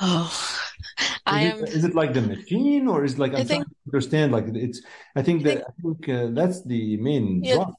Oh, 0.00 0.58
I 1.26 1.42
am. 1.42 1.64
Is 1.64 1.84
it 1.84 1.94
like 1.94 2.14
the 2.14 2.22
machine, 2.22 2.88
or 2.88 3.04
is 3.04 3.14
it 3.14 3.18
like 3.18 3.32
I'm 3.32 3.40
I 3.40 3.44
think, 3.44 3.64
trying 3.64 3.64
to 3.64 3.76
understand? 3.88 4.32
Like 4.32 4.46
it's. 4.54 4.82
I 5.14 5.22
think 5.22 5.42
that 5.44 5.64
I 5.66 5.82
think, 5.82 6.08
uh, 6.08 6.28
that's 6.32 6.64
the 6.64 6.96
main 6.96 7.42
yeah, 7.44 7.54
draw. 7.54 7.72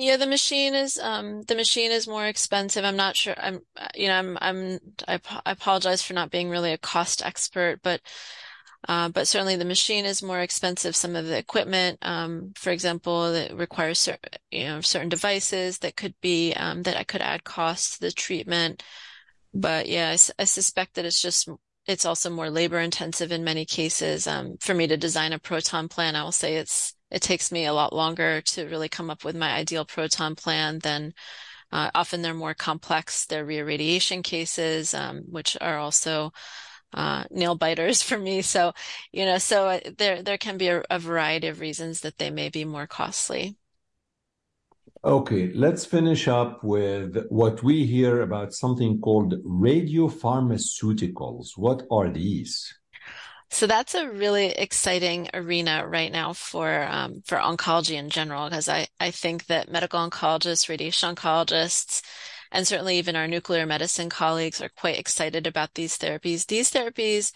Yeah, 0.00 0.16
the 0.16 0.28
machine 0.28 0.76
is 0.76 0.96
um 0.96 1.42
the 1.42 1.56
machine 1.56 1.90
is 1.90 2.06
more 2.06 2.24
expensive. 2.26 2.84
I'm 2.84 2.94
not 2.96 3.16
sure. 3.16 3.34
I'm 3.36 3.62
you 3.96 4.06
know 4.06 4.14
I'm 4.14 4.38
I'm 4.40 4.78
I, 5.08 5.20
I 5.44 5.50
apologize 5.50 6.02
for 6.02 6.14
not 6.14 6.30
being 6.30 6.48
really 6.50 6.72
a 6.72 6.78
cost 6.78 7.20
expert, 7.24 7.80
but 7.82 8.00
uh, 8.88 9.08
but 9.08 9.26
certainly 9.26 9.56
the 9.56 9.64
machine 9.64 10.04
is 10.04 10.22
more 10.22 10.38
expensive. 10.40 10.94
Some 10.94 11.16
of 11.16 11.26
the 11.26 11.36
equipment, 11.36 11.98
um, 12.02 12.52
for 12.54 12.70
example, 12.70 13.32
that 13.32 13.56
requires 13.56 13.98
certain 13.98 14.30
you 14.52 14.64
know 14.66 14.80
certain 14.82 15.08
devices 15.08 15.78
that 15.80 15.96
could 15.96 16.14
be 16.20 16.52
um, 16.54 16.84
that 16.84 16.96
I 16.96 17.02
could 17.02 17.22
add 17.22 17.42
cost 17.42 17.94
to 17.94 18.00
the 18.02 18.12
treatment. 18.12 18.84
But 19.54 19.88
yeah, 19.88 20.10
I, 20.10 20.42
I 20.42 20.44
suspect 20.44 20.94
that 20.94 21.06
it's 21.06 21.20
just 21.20 21.48
it's 21.86 22.04
also 22.06 22.30
more 22.30 22.50
labor 22.50 22.78
intensive 22.78 23.32
in 23.32 23.42
many 23.44 23.64
cases. 23.64 24.28
Um, 24.28 24.58
for 24.60 24.74
me 24.74 24.86
to 24.86 24.96
design 24.96 25.32
a 25.32 25.40
proton 25.40 25.88
plan, 25.88 26.14
I 26.16 26.22
will 26.22 26.32
say 26.32 26.56
it's 26.56 26.94
it 27.10 27.22
takes 27.22 27.50
me 27.50 27.66
a 27.66 27.72
lot 27.72 27.92
longer 27.92 28.40
to 28.42 28.66
really 28.66 28.88
come 28.88 29.10
up 29.10 29.24
with 29.24 29.36
my 29.36 29.52
ideal 29.52 29.84
proton 29.84 30.34
plan 30.34 30.78
than 30.80 31.14
uh, 31.70 31.90
often 31.94 32.22
they're 32.22 32.34
more 32.34 32.54
complex. 32.54 33.26
They're 33.26 33.46
reirradiation 33.46 34.24
cases, 34.24 34.94
um, 34.94 35.24
which 35.30 35.56
are 35.60 35.78
also 35.78 36.32
uh, 36.92 37.24
nail 37.30 37.54
biters 37.54 38.02
for 38.02 38.18
me. 38.18 38.42
So, 38.42 38.72
you 39.12 39.24
know, 39.24 39.38
so 39.38 39.68
uh, 39.68 39.80
there 39.96 40.22
there 40.22 40.38
can 40.38 40.58
be 40.58 40.68
a, 40.68 40.82
a 40.90 40.98
variety 40.98 41.46
of 41.48 41.60
reasons 41.60 42.00
that 42.00 42.18
they 42.18 42.30
may 42.30 42.48
be 42.48 42.64
more 42.64 42.86
costly. 42.86 43.56
Okay, 45.04 45.52
let's 45.52 45.84
finish 45.84 46.26
up 46.26 46.64
with 46.64 47.24
what 47.28 47.62
we 47.62 47.86
hear 47.86 48.22
about 48.22 48.52
something 48.52 49.00
called 49.00 49.34
radiopharmaceuticals. 49.44 51.56
What 51.56 51.84
are 51.90 52.10
these? 52.10 52.77
So 53.50 53.66
that's 53.66 53.94
a 53.94 54.08
really 54.10 54.46
exciting 54.46 55.28
arena 55.32 55.86
right 55.86 56.12
now 56.12 56.32
for 56.34 56.84
um, 56.84 57.22
for 57.24 57.38
oncology 57.38 57.96
in 57.96 58.10
general, 58.10 58.48
because 58.48 58.68
I, 58.68 58.88
I 59.00 59.10
think 59.10 59.46
that 59.46 59.70
medical 59.70 60.06
oncologists, 60.06 60.68
radiation 60.68 61.14
oncologists, 61.14 62.02
and 62.52 62.66
certainly 62.66 62.98
even 62.98 63.16
our 63.16 63.26
nuclear 63.26 63.66
medicine 63.66 64.10
colleagues 64.10 64.60
are 64.60 64.68
quite 64.68 64.98
excited 64.98 65.46
about 65.46 65.74
these 65.74 65.96
therapies. 65.98 66.46
These 66.46 66.70
therapies 66.70 67.32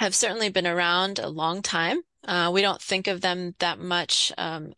have 0.00 0.14
certainly 0.14 0.48
been 0.48 0.66
around 0.66 1.18
a 1.18 1.28
long 1.28 1.62
time. 1.62 2.02
Uh, 2.24 2.50
we 2.52 2.62
don't 2.62 2.82
think 2.82 3.06
of 3.06 3.20
them 3.20 3.54
that 3.58 3.78
much 3.78 4.32
um, 4.38 4.72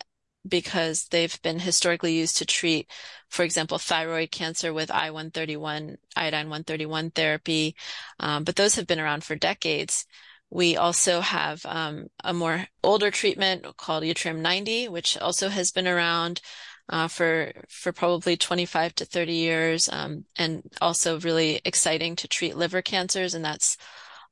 because 0.49 1.07
they've 1.09 1.41
been 1.43 1.59
historically 1.59 2.15
used 2.15 2.37
to 2.39 2.47
treat, 2.47 2.91
for 3.29 3.45
example, 3.45 3.79
thyroid 3.79 4.31
cancer 4.31 4.73
with 4.73 4.91
I-131, 4.91 5.97
iodine-131 6.17 7.15
therapy. 7.15 7.77
Um, 8.19 8.45
but 8.45 8.57
those 8.57 8.77
have 8.77 8.87
been 8.87 9.01
around 9.01 9.25
for 9.25 9.37
decades. 9.37 10.07
We 10.51 10.77
also 10.77 11.21
have 11.21 11.65
um, 11.65 12.09
a 12.25 12.33
more 12.33 12.67
older 12.83 13.11
treatment 13.11 13.65
called 13.77 14.03
yttrium-90, 14.03 14.89
which 14.89 15.17
also 15.19 15.49
has 15.49 15.71
been 15.71 15.87
around 15.87 16.41
uh, 16.89 17.07
for 17.07 17.53
for 17.69 17.93
probably 17.93 18.37
25 18.37 18.95
to 18.97 19.05
30 19.05 19.33
years, 19.33 19.89
um, 19.89 20.25
and 20.37 20.63
also 20.81 21.21
really 21.21 21.61
exciting 21.65 22.17
to 22.17 22.29
treat 22.29 22.57
liver 22.57 22.83
cancers, 22.83 23.35
and 23.35 23.45
that's 23.45 23.77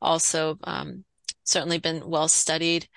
also 0.03 0.59
um, 0.65 1.05
certainly 1.45 1.79
been 1.79 2.09
well 2.09 2.29
studied. 2.29 2.89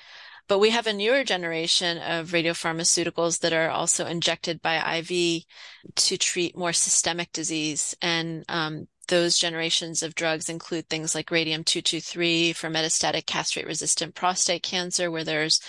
But 0.48 0.60
we 0.60 0.72
have 0.72 0.88
a 0.88 0.94
newer 0.94 1.24
generation 1.24 1.98
of 2.00 2.32
radiopharmaceuticals 2.32 3.40
that 3.40 3.54
are 3.54 3.70
also 3.70 4.06
injected 4.06 4.62
by 4.62 4.98
IV 4.98 5.46
to 5.96 6.18
treat 6.18 6.58
more 6.58 6.74
systemic 6.74 7.32
disease. 7.32 7.96
And 8.02 8.44
um, 8.50 8.88
those 9.12 9.38
generations 9.38 10.02
of 10.02 10.16
drugs 10.16 10.48
include 10.48 10.88
things 10.88 11.14
like 11.14 11.30
radium 11.30 11.66
223 11.66 12.54
for 12.54 12.70
metastatic 12.70 13.26
castrate 13.26 13.68
resistant 13.68 14.16
prostate 14.16 14.64
cancer, 14.64 15.12
where 15.12 15.26
there's 15.26 15.60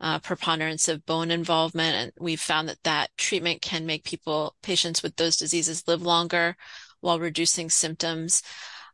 uh, 0.00 0.18
preponderance 0.18 0.88
of 0.88 1.06
bone 1.06 1.30
involvement. 1.30 1.94
And 1.94 2.12
we've 2.18 2.40
found 2.40 2.68
that 2.68 2.82
that 2.82 3.16
treatment 3.16 3.62
can 3.62 3.86
make 3.86 4.02
people, 4.02 4.56
patients 4.62 5.00
with 5.00 5.14
those 5.14 5.36
diseases 5.36 5.86
live 5.86 6.02
longer 6.02 6.56
while 7.00 7.20
reducing 7.20 7.70
symptoms 7.70 8.42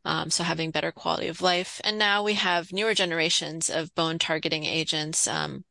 um, 0.04 0.28
so 0.30 0.44
having 0.44 0.70
better 0.70 0.92
quality 0.92 1.28
of 1.28 1.40
life. 1.40 1.80
And 1.82 1.98
now 1.98 2.22
we 2.22 2.34
have 2.34 2.74
newer 2.74 2.92
generations 2.92 3.70
of 3.70 3.94
bone 3.94 4.18
targeting 4.18 4.66
agents 4.66 5.26
um, 5.26 5.64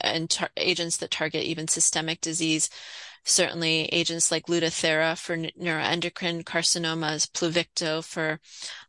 and 0.00 0.30
tar- 0.30 0.50
agents 0.56 0.96
that 0.98 1.10
target 1.10 1.44
even 1.44 1.68
systemic 1.68 2.20
disease. 2.20 2.70
Certainly, 3.24 3.86
agents 3.86 4.30
like 4.30 4.46
Lutathera 4.46 5.18
for 5.18 5.36
neuroendocrine 5.36 6.44
carcinomas, 6.44 7.28
Pluvicto 7.32 8.04
for 8.04 8.38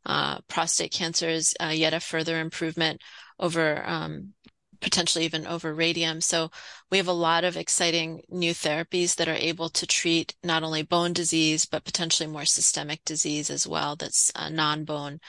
uh, 0.06 0.40
prostate 0.48 0.92
cancers, 0.92 1.56
uh, 1.60 1.74
yet 1.74 1.94
a 1.94 2.00
further 2.00 2.40
improvement 2.40 3.02
over 3.40 3.84
um, 3.88 4.34
potentially 4.80 5.26
even 5.26 5.48
over 5.48 5.74
radium. 5.74 6.22
So 6.22 6.52
we 6.92 6.98
have 6.98 7.08
a 7.08 7.14
lot 7.14 7.44
of 7.44 7.58
exciting 7.58 8.22
new 8.30 8.54
therapies 8.54 9.16
that 9.16 9.28
are 9.28 9.34
able 9.34 9.70
to 9.70 9.88
treat 9.88 10.36
not 10.44 10.64
only 10.64 10.84
bone 10.84 11.14
disease, 11.14 11.66
but 11.66 11.84
potentially 11.84 12.30
more 12.30 12.46
systemic 12.46 13.04
disease 13.04 13.50
as 13.50 13.68
well. 13.68 13.96
That's 13.96 14.32
uh, 14.36 14.50
non-bone 14.50 15.20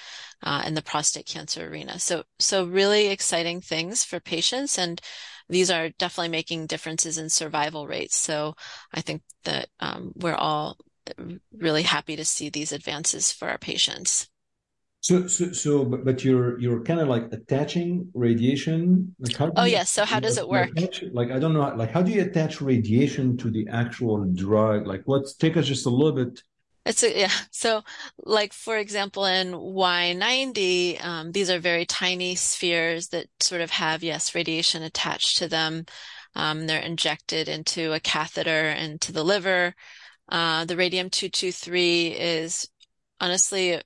uh, 0.42 0.62
in 0.66 0.74
the 0.74 0.82
prostate 0.82 1.26
cancer 1.26 1.66
arena. 1.66 1.98
So, 1.98 2.24
so 2.38 2.66
really 2.66 3.08
exciting 3.08 3.60
things 3.60 4.04
for 4.04 4.20
patients. 4.20 4.78
And 4.78 5.00
these 5.48 5.70
are 5.70 5.90
definitely 5.90 6.30
making 6.30 6.66
differences 6.66 7.18
in 7.18 7.30
survival 7.30 7.86
rates. 7.86 8.16
So 8.16 8.54
I 8.92 9.00
think 9.00 9.22
that 9.44 9.68
um, 9.80 10.12
we're 10.16 10.34
all 10.34 10.76
really 11.56 11.82
happy 11.82 12.16
to 12.16 12.24
see 12.24 12.48
these 12.48 12.72
advances 12.72 13.32
for 13.32 13.48
our 13.48 13.58
patients. 13.58 14.28
So, 15.00 15.26
so, 15.28 15.52
so, 15.52 15.84
but, 15.84 16.04
but 16.04 16.24
you're 16.24 16.58
you're 16.58 16.82
kind 16.82 17.00
of 17.00 17.08
like 17.08 17.32
attaching 17.32 18.10
radiation. 18.14 19.14
Like 19.20 19.36
how 19.36 19.52
oh, 19.56 19.64
yes. 19.64 19.72
Yeah. 19.72 19.84
So, 19.84 20.04
how 20.04 20.18
does 20.18 20.38
it 20.38 20.48
work? 20.48 20.70
Attach, 20.76 21.04
like, 21.12 21.30
I 21.30 21.38
don't 21.38 21.52
know. 21.52 21.60
Like, 21.76 21.92
how 21.92 22.02
do 22.02 22.10
you 22.10 22.22
attach 22.22 22.60
radiation 22.60 23.36
to 23.38 23.50
the 23.50 23.68
actual 23.70 24.24
drug? 24.24 24.86
Like, 24.86 25.02
what's 25.04 25.34
take 25.34 25.56
us 25.56 25.66
just 25.66 25.86
a 25.86 25.90
little 25.90 26.12
bit. 26.12 26.42
It's 26.84 27.02
a, 27.02 27.18
yeah. 27.20 27.30
So, 27.50 27.82
like 28.18 28.52
for 28.52 28.76
example, 28.78 29.24
in 29.24 29.52
Y90, 29.54 30.98
um, 31.04 31.32
these 31.32 31.50
are 31.50 31.58
very 31.58 31.84
tiny 31.86 32.34
spheres 32.34 33.08
that 33.08 33.26
sort 33.40 33.60
of 33.60 33.70
have 33.72 34.02
yes 34.02 34.34
radiation 34.34 34.82
attached 34.82 35.38
to 35.38 35.48
them. 35.48 35.86
Um, 36.34 36.66
they're 36.66 36.80
injected 36.80 37.48
into 37.48 37.92
a 37.92 38.00
catheter 38.00 38.70
into 38.70 39.12
the 39.12 39.24
liver. 39.24 39.74
Uh, 40.28 40.64
the 40.66 40.76
radium 40.76 41.10
223 41.10 42.08
is 42.08 42.68
honestly 43.20 43.80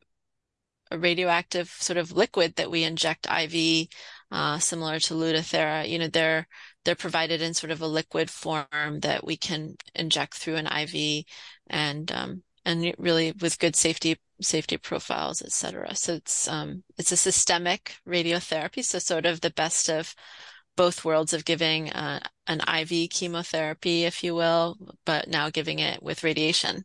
a 0.91 0.99
radioactive 0.99 1.71
sort 1.71 1.97
of 1.97 2.13
liquid 2.13 2.57
that 2.57 2.71
we 2.71 2.85
inject 2.85 3.27
IV, 3.27 3.89
uh, 4.31 4.59
similar 4.59 4.99
to 5.01 5.15
Lutathera. 5.15 5.89
You 5.89 5.99
know, 5.99 6.09
they're 6.09 6.47
they're 6.85 6.95
provided 6.95 7.41
in 7.43 7.55
sort 7.55 7.71
of 7.71 7.81
a 7.81 7.87
liquid 7.87 8.31
form 8.31 9.01
that 9.01 9.25
we 9.25 9.37
can 9.37 9.77
inject 9.95 10.35
through 10.35 10.57
an 10.57 10.67
IV, 10.67 11.25
and 11.69 12.11
um, 12.13 12.43
and 12.65 12.95
really 12.99 13.33
with 13.41 13.59
good 13.59 13.77
safety 13.77 14.19
safety 14.41 14.77
profiles, 14.77 15.43
et 15.43 15.53
cetera. 15.53 15.95
So 15.95 16.15
it's 16.15 16.49
um, 16.49 16.83
it's 16.99 17.13
a 17.13 17.17
systemic 17.17 17.97
radiotherapy, 18.07 18.85
so 18.85 18.99
sort 18.99 19.27
of 19.27 19.41
the 19.41 19.51
best 19.51 19.89
of 19.89 20.15
both 20.77 21.05
worlds 21.05 21.33
of 21.33 21.45
giving 21.45 21.91
uh, 21.93 22.21
an 22.47 22.61
IV 22.61 23.11
chemotherapy, 23.11 24.05
if 24.05 24.25
you 24.25 24.35
will, 24.35 24.77
but 25.05 25.29
now 25.29 25.51
giving 25.51 25.79
it 25.79 26.03
with 26.03 26.25
radiation. 26.25 26.85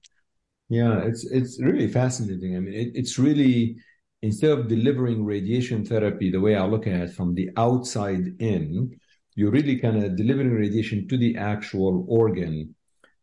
Yeah, 0.69 0.99
it's 1.05 1.25
it's 1.31 1.61
really 1.61 1.87
fascinating. 1.87 2.55
I 2.57 2.59
mean, 2.59 2.73
it, 2.73 2.91
it's 2.93 3.17
really 3.17 3.77
instead 4.21 4.51
of 4.51 4.67
delivering 4.67 5.23
radiation 5.23 5.85
therapy 5.85 6.29
the 6.31 6.41
way 6.41 6.55
I 6.55 6.65
look 6.65 6.87
at 6.87 7.01
it 7.01 7.13
from 7.13 7.35
the 7.35 7.49
outside 7.55 8.41
in, 8.41 8.99
you're 9.35 9.51
really 9.51 9.77
kind 9.79 10.03
of 10.03 10.17
delivering 10.17 10.51
radiation 10.51 11.07
to 11.07 11.17
the 11.17 11.37
actual 11.37 12.05
organ 12.09 12.75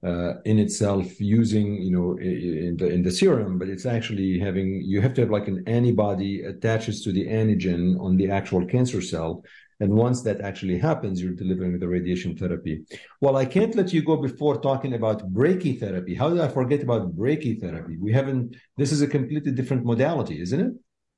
uh, 0.05 0.35
in 0.45 0.59
itself 0.59 1.21
using 1.21 1.81
you 1.83 1.91
know 1.91 2.19
in 2.19 2.77
the 2.77 2.89
in 2.89 3.03
the 3.03 3.11
serum, 3.11 3.59
but 3.59 3.69
it's 3.69 3.87
actually 3.87 4.39
having 4.39 4.83
you 4.83 5.01
have 5.01 5.15
to 5.15 5.23
have 5.23 5.31
like 5.31 5.49
an 5.49 5.63
antibody 5.67 6.43
attaches 6.43 7.03
to 7.03 7.13
the 7.13 7.27
antigen 7.27 7.99
on 8.01 8.17
the 8.17 8.31
actual 8.31 8.65
cancer 8.67 9.01
cell. 9.01 9.43
And 9.81 9.93
once 9.93 10.23
that 10.23 10.41
actually 10.41 10.79
happens, 10.79 11.21
you're 11.21 11.33
delivering 11.33 11.79
the 11.79 11.89
radiation 11.89 12.37
therapy. 12.37 12.85
Well, 13.21 13.37
I 13.37 13.45
can't 13.45 13.75
let 13.75 13.93
you 13.93 14.03
go 14.03 14.17
before 14.17 14.61
talking 14.61 14.95
about 14.95 15.33
brachytherapy. 15.33 16.17
How 16.17 16.29
did 16.31 16.41
I 16.41 16.49
forget 16.49 16.83
about 16.83 17.17
brachytherapy? 17.17 17.99
We 17.99 18.13
haven't, 18.13 18.57
this 18.77 18.93
is 18.93 19.03
a 19.03 19.09
completely 19.09 19.51
different 19.51 19.85
modality, 19.85 20.41
isn't 20.41 20.61
it? 20.61 20.73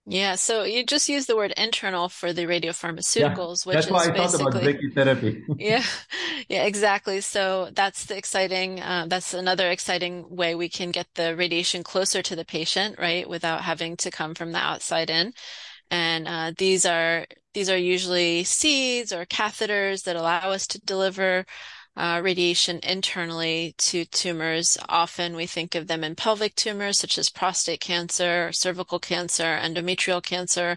Yeah, 0.08 0.36
so 0.36 0.62
you 0.62 0.84
just 0.86 1.08
use 1.08 1.26
the 1.26 1.34
word 1.34 1.52
internal 1.56 2.08
for 2.08 2.32
the 2.32 2.46
radiopharmaceuticals, 2.46 3.66
yeah, 3.66 3.70
which 3.70 3.74
that's 3.74 3.86
is 3.86 3.90
why 3.90 4.04
I 4.06 4.10
basically 4.10 4.46
about 4.46 4.62
brachytherapy. 4.62 5.42
yeah, 5.58 5.82
yeah, 6.48 6.64
exactly. 6.64 7.20
So 7.20 7.70
that's 7.74 8.06
the 8.06 8.16
exciting. 8.16 8.80
Uh, 8.80 9.06
that's 9.08 9.34
another 9.34 9.68
exciting 9.68 10.24
way 10.30 10.54
we 10.54 10.68
can 10.68 10.92
get 10.92 11.08
the 11.14 11.34
radiation 11.34 11.82
closer 11.82 12.22
to 12.22 12.36
the 12.36 12.44
patient, 12.44 13.00
right, 13.00 13.28
without 13.28 13.62
having 13.62 13.96
to 13.98 14.12
come 14.12 14.34
from 14.36 14.52
the 14.52 14.58
outside 14.58 15.10
in. 15.10 15.32
And 15.90 16.28
uh, 16.28 16.52
these 16.56 16.86
are 16.86 17.26
these 17.52 17.68
are 17.68 17.76
usually 17.76 18.44
seeds 18.44 19.12
or 19.12 19.26
catheters 19.26 20.04
that 20.04 20.14
allow 20.14 20.50
us 20.50 20.68
to 20.68 20.80
deliver 20.82 21.46
radiation 21.96 22.78
internally 22.82 23.74
to 23.78 24.04
tumors. 24.04 24.76
Often 24.88 25.34
we 25.36 25.46
think 25.46 25.74
of 25.74 25.86
them 25.86 26.04
in 26.04 26.14
pelvic 26.14 26.54
tumors 26.54 26.98
such 26.98 27.18
as 27.18 27.30
prostate 27.30 27.80
cancer, 27.80 28.52
cervical 28.52 28.98
cancer, 28.98 29.58
endometrial 29.62 30.22
cancer, 30.22 30.76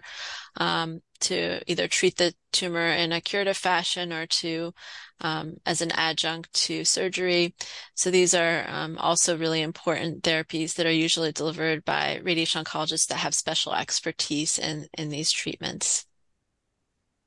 um, 0.56 1.00
to 1.20 1.60
either 1.70 1.86
treat 1.86 2.16
the 2.16 2.34
tumor 2.52 2.86
in 2.86 3.12
a 3.12 3.20
curative 3.20 3.56
fashion 3.56 4.12
or 4.12 4.26
to 4.26 4.72
um, 5.20 5.56
as 5.66 5.82
an 5.82 5.92
adjunct 5.92 6.52
to 6.54 6.84
surgery. 6.84 7.54
So 7.94 8.10
these 8.10 8.34
are 8.34 8.64
um, 8.68 8.96
also 8.98 9.36
really 9.36 9.60
important 9.60 10.22
therapies 10.22 10.74
that 10.74 10.86
are 10.86 10.92
usually 10.92 11.32
delivered 11.32 11.84
by 11.84 12.20
radiation 12.22 12.64
oncologists 12.64 13.08
that 13.08 13.18
have 13.18 13.34
special 13.34 13.74
expertise 13.74 14.58
in 14.58 14.88
in 14.96 15.10
these 15.10 15.30
treatments. 15.30 16.06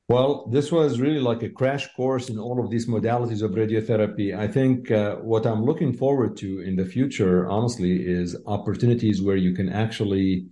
Well, 0.10 0.48
this 0.52 0.70
was 0.70 1.00
really 1.00 1.20
like 1.20 1.44
a 1.44 1.50
crash 1.50 1.88
course 1.96 2.30
in 2.30 2.38
all 2.38 2.60
of 2.64 2.70
these 2.70 2.88
modalities 2.88 3.42
of 3.42 3.52
radiotherapy. 3.52 4.38
I 4.38 4.48
think 4.50 4.92
uh, 4.92 5.16
what 5.16 5.46
I'm 5.46 5.64
looking 5.64 5.94
forward 5.94 6.36
to 6.38 6.60
in 6.60 6.76
the 6.76 6.86
future, 6.86 7.50
honestly, 7.50 8.06
is 8.06 8.36
opportunities 8.46 9.22
where 9.22 9.38
you 9.38 9.54
can 9.54 9.70
actually 9.70 10.48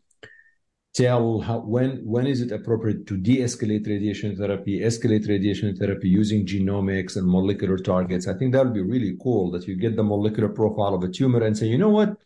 tell 0.94 1.40
how 1.42 1.60
when 1.60 1.98
when 2.06 2.28
is 2.28 2.42
it 2.42 2.52
appropriate 2.52 3.08
to 3.08 3.18
de-escalate 3.18 3.88
radiation 3.88 4.36
therapy, 4.38 4.80
escalate 4.80 5.28
radiation 5.28 5.76
therapy 5.76 6.08
using 6.10 6.46
genomics 6.46 7.18
and 7.18 7.28
molecular 7.28 7.78
targets. 7.78 8.28
I 8.28 8.34
think 8.38 8.54
that 8.54 8.64
would 8.64 8.74
be 8.74 8.82
really 8.82 9.18
cool 9.22 9.52
that 9.52 9.68
you 9.68 9.76
get 9.76 9.98
the 9.98 10.04
molecular 10.04 10.50
profile 10.50 10.94
of 10.94 11.04
a 11.04 11.10
tumor 11.10 11.44
and 11.44 11.58
say, 11.58 11.68
you 11.68 11.78
know 11.78 11.90
what, 11.90 12.18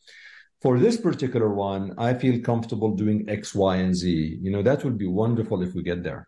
for 0.62 0.80
this 0.80 0.98
particular 0.98 1.50
one, 1.50 1.94
I 1.98 2.14
feel 2.14 2.40
comfortable 2.42 2.96
doing 2.96 3.28
X, 3.28 3.56
Y, 3.56 3.76
and 3.78 3.96
Z. 3.96 4.40
You 4.42 4.52
know, 4.52 4.62
that 4.62 4.84
would 4.84 4.98
be 4.98 5.08
wonderful 5.08 5.64
if 5.64 5.74
we 5.74 5.82
get 5.82 6.04
there. 6.04 6.28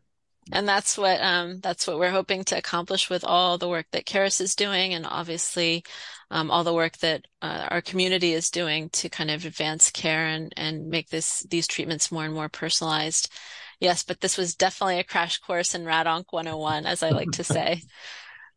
And 0.52 0.68
that's 0.68 0.98
what 0.98 1.22
um, 1.22 1.60
that's 1.60 1.88
what 1.88 2.00
we're 2.00 2.12
hoping 2.12 2.44
to 2.46 2.58
accomplish 2.58 3.10
with 3.10 3.24
all 3.24 3.58
the 3.58 3.68
work 3.68 3.88
that 3.92 4.06
Caris 4.06 4.40
is 4.40 4.56
doing, 4.56 4.94
and 4.94 5.06
obviously 5.06 5.84
um, 6.32 6.52
all 6.52 6.64
the 6.64 6.74
work 6.74 6.98
that 6.98 7.26
uh, 7.42 7.68
our 7.70 7.82
community 7.82 8.34
is 8.34 8.50
doing 8.50 8.90
to 8.90 9.10
kind 9.10 9.30
of 9.32 9.46
advance 9.46 9.92
care 9.92 10.28
and 10.28 10.54
and 10.56 10.88
make 10.88 11.10
this 11.10 11.46
these 11.50 11.68
treatments 11.68 12.12
more 12.12 12.26
and 12.26 12.34
more 12.34 12.50
personalized. 12.50 13.32
Yes, 13.80 14.04
but 14.04 14.22
this 14.22 14.38
was 14.38 14.56
definitely 14.56 15.00
a 15.00 15.04
crash 15.04 15.38
course 15.38 15.76
in 15.76 15.84
RADONC 15.84 16.26
101, 16.32 16.86
as 16.86 17.04
I 17.04 17.10
like 17.10 17.32
to 17.32 17.44
say. 17.56 17.82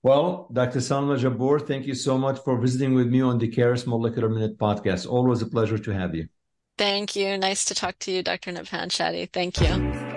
Well, 0.03 0.49
Dr. 0.51 0.79
Salma 0.79 1.19
Jabbour, 1.19 1.59
thank 1.67 1.87
you 1.87 1.95
so 1.95 2.17
much 2.17 2.39
for 2.43 2.59
visiting 2.59 2.95
with 2.95 3.09
me 3.09 3.21
on 3.21 3.37
the 3.37 3.49
Caris 3.49 3.87
Molecular 3.87 4.31
Minute 4.31 4.57
podcast. 4.57 5.07
Always 5.07 5.43
a 5.43 5.47
pleasure 5.47 5.77
to 5.77 5.91
have 5.91 6.15
you. 6.15 6.29
Thank 6.79 7.17
you. 7.17 7.37
Nice 7.37 7.67
to 7.67 7.75
talk 7.75 7.99
to 8.01 8.11
you, 8.11 8.23
Dr. 8.23 8.53
Nabhan 8.53 8.89
Chadi. 8.89 9.31
Thank 9.31 9.61
you. 9.61 10.10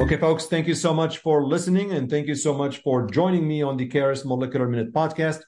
Okay, 0.00 0.16
folks, 0.16 0.46
thank 0.46 0.66
you 0.66 0.74
so 0.74 0.94
much 0.94 1.18
for 1.18 1.46
listening 1.46 1.92
and 1.92 2.08
thank 2.08 2.26
you 2.26 2.34
so 2.34 2.54
much 2.54 2.78
for 2.78 3.06
joining 3.06 3.46
me 3.46 3.60
on 3.60 3.76
the 3.76 3.86
Caris 3.86 4.24
Molecular 4.24 4.66
Minute 4.66 4.94
podcast. 4.94 5.40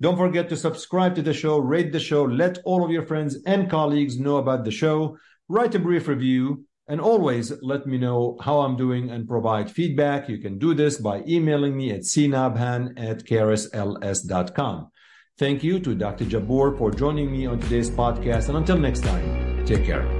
Don't 0.00 0.16
forget 0.16 0.48
to 0.48 0.56
subscribe 0.56 1.16
to 1.16 1.22
the 1.22 1.34
show, 1.34 1.58
rate 1.58 1.90
the 1.90 1.98
show, 1.98 2.22
let 2.22 2.58
all 2.64 2.84
of 2.84 2.92
your 2.92 3.02
friends 3.02 3.36
and 3.46 3.68
colleagues 3.68 4.16
know 4.16 4.36
about 4.36 4.64
the 4.64 4.70
show, 4.70 5.18
write 5.48 5.74
a 5.74 5.80
brief 5.80 6.06
review, 6.06 6.64
and 6.86 7.00
always 7.00 7.52
let 7.62 7.84
me 7.84 7.98
know 7.98 8.38
how 8.40 8.60
I'm 8.60 8.76
doing 8.76 9.10
and 9.10 9.26
provide 9.26 9.72
feedback. 9.72 10.28
You 10.28 10.38
can 10.38 10.56
do 10.56 10.72
this 10.72 10.98
by 10.98 11.24
emailing 11.26 11.76
me 11.76 11.90
at 11.90 12.02
cnabhan 12.02 12.92
at 12.96 13.24
carisls.com. 13.24 14.90
Thank 15.36 15.64
you 15.64 15.80
to 15.80 15.94
Dr. 15.96 16.26
Jabbour 16.26 16.78
for 16.78 16.92
joining 16.92 17.32
me 17.32 17.46
on 17.46 17.58
today's 17.58 17.90
podcast. 17.90 18.48
And 18.50 18.56
until 18.56 18.78
next 18.78 19.00
time, 19.00 19.66
take 19.66 19.84
care. 19.84 20.15